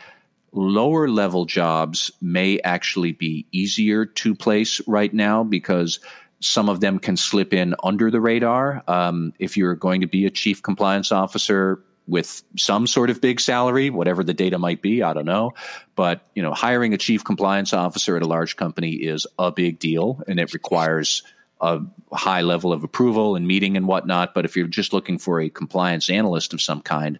lower 0.53 1.09
level 1.09 1.45
jobs 1.45 2.11
may 2.21 2.59
actually 2.61 3.13
be 3.13 3.47
easier 3.53 4.07
to 4.07 4.35
place 4.35 4.81
right 4.87 5.13
now 5.13 5.45
because 5.45 6.01
some 6.41 6.69
of 6.69 6.81
them 6.81 6.99
can 6.99 7.17
slip 7.17 7.53
in 7.53 7.75
under 7.83 8.11
the 8.11 8.21
radar. 8.21 8.83
Um, 8.89 9.33
if 9.39 9.57
you're 9.57 9.75
going 9.75 10.01
to 10.03 10.07
be 10.07 10.27
a 10.27 10.31
chief 10.31 10.63
compliance 10.63 11.13
officer 11.13 11.83
with 12.07 12.43
some 12.57 12.87
sort 12.87 13.11
of 13.11 13.21
big 13.21 13.41
salary, 13.41 13.91
whatever 13.91 14.23
the 14.23 14.35
data 14.35 14.59
might 14.59 14.81
be, 14.81 15.03
I 15.03 15.13
don't 15.13 15.25
know. 15.25 15.55
But 15.95 16.27
you 16.35 16.43
know, 16.43 16.53
hiring 16.53 16.95
a 16.95 16.99
chief 16.99 17.25
compliance 17.25 17.73
officer 17.73 18.17
at 18.17 18.23
a 18.23 18.29
large 18.29 18.57
company 18.57 18.93
is 18.93 19.27
a 19.39 19.51
big 19.51 19.79
deal, 19.79 20.23
and 20.29 20.39
it 20.39 20.55
requires 20.55 21.23
a 21.61 21.81
high 22.13 22.43
level 22.43 22.73
of 22.73 22.85
approval 22.85 23.35
and 23.35 23.47
meeting 23.47 23.77
and 23.77 23.87
whatnot. 23.87 24.35
But 24.35 24.45
if 24.45 24.57
you're 24.57 24.67
just 24.67 24.93
looking 24.93 25.19
for 25.19 25.41
a 25.41 25.49
compliance 25.49 26.11
analyst 26.11 26.53
of 26.53 26.61
some 26.61 26.83
kind, 26.83 27.19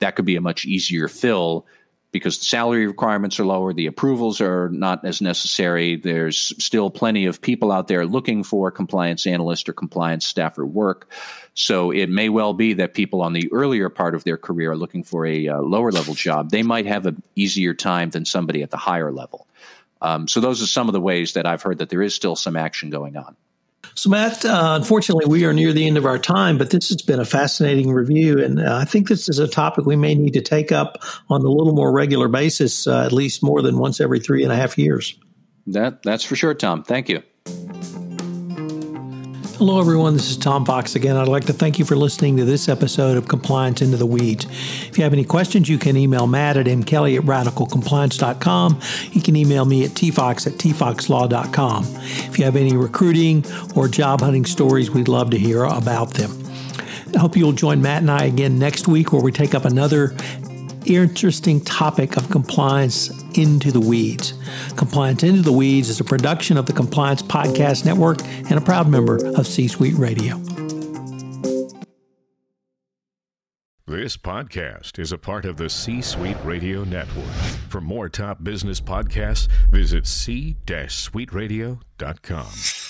that 0.00 0.16
could 0.16 0.24
be 0.24 0.36
a 0.36 0.40
much 0.40 0.64
easier 0.64 1.08
fill 1.08 1.66
because 2.12 2.38
the 2.38 2.44
salary 2.44 2.86
requirements 2.86 3.38
are 3.38 3.44
lower, 3.44 3.72
the 3.72 3.86
approvals 3.86 4.40
are 4.40 4.68
not 4.70 5.04
as 5.04 5.20
necessary. 5.20 5.96
There's 5.96 6.52
still 6.62 6.90
plenty 6.90 7.26
of 7.26 7.40
people 7.40 7.72
out 7.72 7.88
there 7.88 8.06
looking 8.06 8.42
for 8.42 8.70
compliance 8.70 9.26
analyst 9.26 9.68
or 9.68 9.72
compliance 9.72 10.26
staffer 10.26 10.64
work. 10.64 11.10
So 11.54 11.90
it 11.90 12.08
may 12.08 12.28
well 12.28 12.52
be 12.52 12.74
that 12.74 12.94
people 12.94 13.22
on 13.22 13.32
the 13.32 13.50
earlier 13.52 13.88
part 13.88 14.14
of 14.14 14.24
their 14.24 14.36
career 14.36 14.72
are 14.72 14.76
looking 14.76 15.02
for 15.02 15.26
a 15.26 15.48
uh, 15.48 15.60
lower 15.60 15.90
level 15.92 16.14
job. 16.14 16.50
They 16.50 16.62
might 16.62 16.86
have 16.86 17.06
an 17.06 17.22
easier 17.34 17.74
time 17.74 18.10
than 18.10 18.24
somebody 18.24 18.62
at 18.62 18.70
the 18.70 18.76
higher 18.76 19.12
level. 19.12 19.46
Um, 20.00 20.28
so 20.28 20.40
those 20.40 20.62
are 20.62 20.66
some 20.66 20.88
of 20.88 20.92
the 20.92 21.00
ways 21.00 21.32
that 21.34 21.46
I've 21.46 21.62
heard 21.62 21.78
that 21.78 21.88
there 21.88 22.02
is 22.02 22.14
still 22.14 22.36
some 22.36 22.56
action 22.56 22.90
going 22.90 23.16
on. 23.16 23.36
So, 23.96 24.10
Matt, 24.10 24.44
uh, 24.44 24.74
unfortunately, 24.78 25.24
we 25.24 25.46
are 25.46 25.54
near 25.54 25.72
the 25.72 25.86
end 25.86 25.96
of 25.96 26.04
our 26.04 26.18
time, 26.18 26.58
but 26.58 26.68
this 26.68 26.90
has 26.90 27.00
been 27.00 27.18
a 27.18 27.24
fascinating 27.24 27.90
review. 27.90 28.44
And 28.44 28.60
uh, 28.60 28.76
I 28.76 28.84
think 28.84 29.08
this 29.08 29.26
is 29.26 29.38
a 29.38 29.48
topic 29.48 29.86
we 29.86 29.96
may 29.96 30.14
need 30.14 30.34
to 30.34 30.42
take 30.42 30.70
up 30.70 31.02
on 31.30 31.40
a 31.40 31.48
little 31.48 31.72
more 31.72 31.90
regular 31.90 32.28
basis, 32.28 32.86
uh, 32.86 33.06
at 33.06 33.12
least 33.12 33.42
more 33.42 33.62
than 33.62 33.78
once 33.78 33.98
every 33.98 34.20
three 34.20 34.44
and 34.44 34.52
a 34.52 34.56
half 34.56 34.76
years. 34.76 35.18
That, 35.66 36.02
that's 36.02 36.24
for 36.24 36.36
sure, 36.36 36.52
Tom. 36.52 36.84
Thank 36.84 37.08
you. 37.08 37.22
Hello, 39.58 39.80
everyone. 39.80 40.12
This 40.12 40.28
is 40.28 40.36
Tom 40.36 40.66
Fox 40.66 40.96
again. 40.96 41.16
I'd 41.16 41.28
like 41.28 41.46
to 41.46 41.54
thank 41.54 41.78
you 41.78 41.86
for 41.86 41.96
listening 41.96 42.36
to 42.36 42.44
this 42.44 42.68
episode 42.68 43.16
of 43.16 43.26
Compliance 43.26 43.80
Into 43.80 43.96
the 43.96 44.04
Weeds. 44.04 44.44
If 44.44 44.98
you 44.98 45.04
have 45.04 45.14
any 45.14 45.24
questions, 45.24 45.66
you 45.66 45.78
can 45.78 45.96
email 45.96 46.26
Matt 46.26 46.58
at 46.58 46.66
mkelly 46.66 47.16
at 47.16 47.24
radicalcompliance.com. 47.24 48.80
You 49.12 49.22
can 49.22 49.34
email 49.34 49.64
me 49.64 49.86
at 49.86 49.92
tfox 49.92 50.46
at 50.46 50.58
tfoxlaw.com. 50.58 51.84
If 52.28 52.38
you 52.38 52.44
have 52.44 52.54
any 52.54 52.76
recruiting 52.76 53.46
or 53.74 53.88
job 53.88 54.20
hunting 54.20 54.44
stories, 54.44 54.90
we'd 54.90 55.08
love 55.08 55.30
to 55.30 55.38
hear 55.38 55.64
about 55.64 56.12
them. 56.12 56.32
I 57.14 57.18
hope 57.18 57.34
you'll 57.34 57.52
join 57.52 57.80
Matt 57.80 58.02
and 58.02 58.10
I 58.10 58.26
again 58.26 58.58
next 58.58 58.88
week 58.88 59.10
where 59.10 59.22
we 59.22 59.32
take 59.32 59.54
up 59.54 59.64
another 59.64 60.14
interesting 60.86 61.60
topic 61.60 62.16
of 62.16 62.30
compliance 62.30 63.10
into 63.36 63.70
the 63.70 63.80
weeds. 63.80 64.34
Compliance 64.76 65.22
into 65.22 65.42
the 65.42 65.52
Weeds 65.52 65.88
is 65.88 66.00
a 66.00 66.04
production 66.04 66.56
of 66.56 66.66
the 66.66 66.72
Compliance 66.72 67.22
Podcast 67.22 67.84
Network 67.84 68.22
and 68.24 68.52
a 68.52 68.60
proud 68.60 68.88
member 68.88 69.24
of 69.36 69.46
C 69.46 69.68
Suite 69.68 69.94
Radio. 69.94 70.40
This 73.88 74.16
podcast 74.16 74.98
is 74.98 75.12
a 75.12 75.18
part 75.18 75.44
of 75.44 75.58
the 75.58 75.70
C 75.70 76.02
Suite 76.02 76.36
Radio 76.44 76.82
Network. 76.82 77.32
For 77.68 77.80
more 77.80 78.08
top 78.08 78.42
business 78.42 78.80
podcasts, 78.80 79.46
visit 79.70 80.06
c-suiteradio.com. 80.06 82.85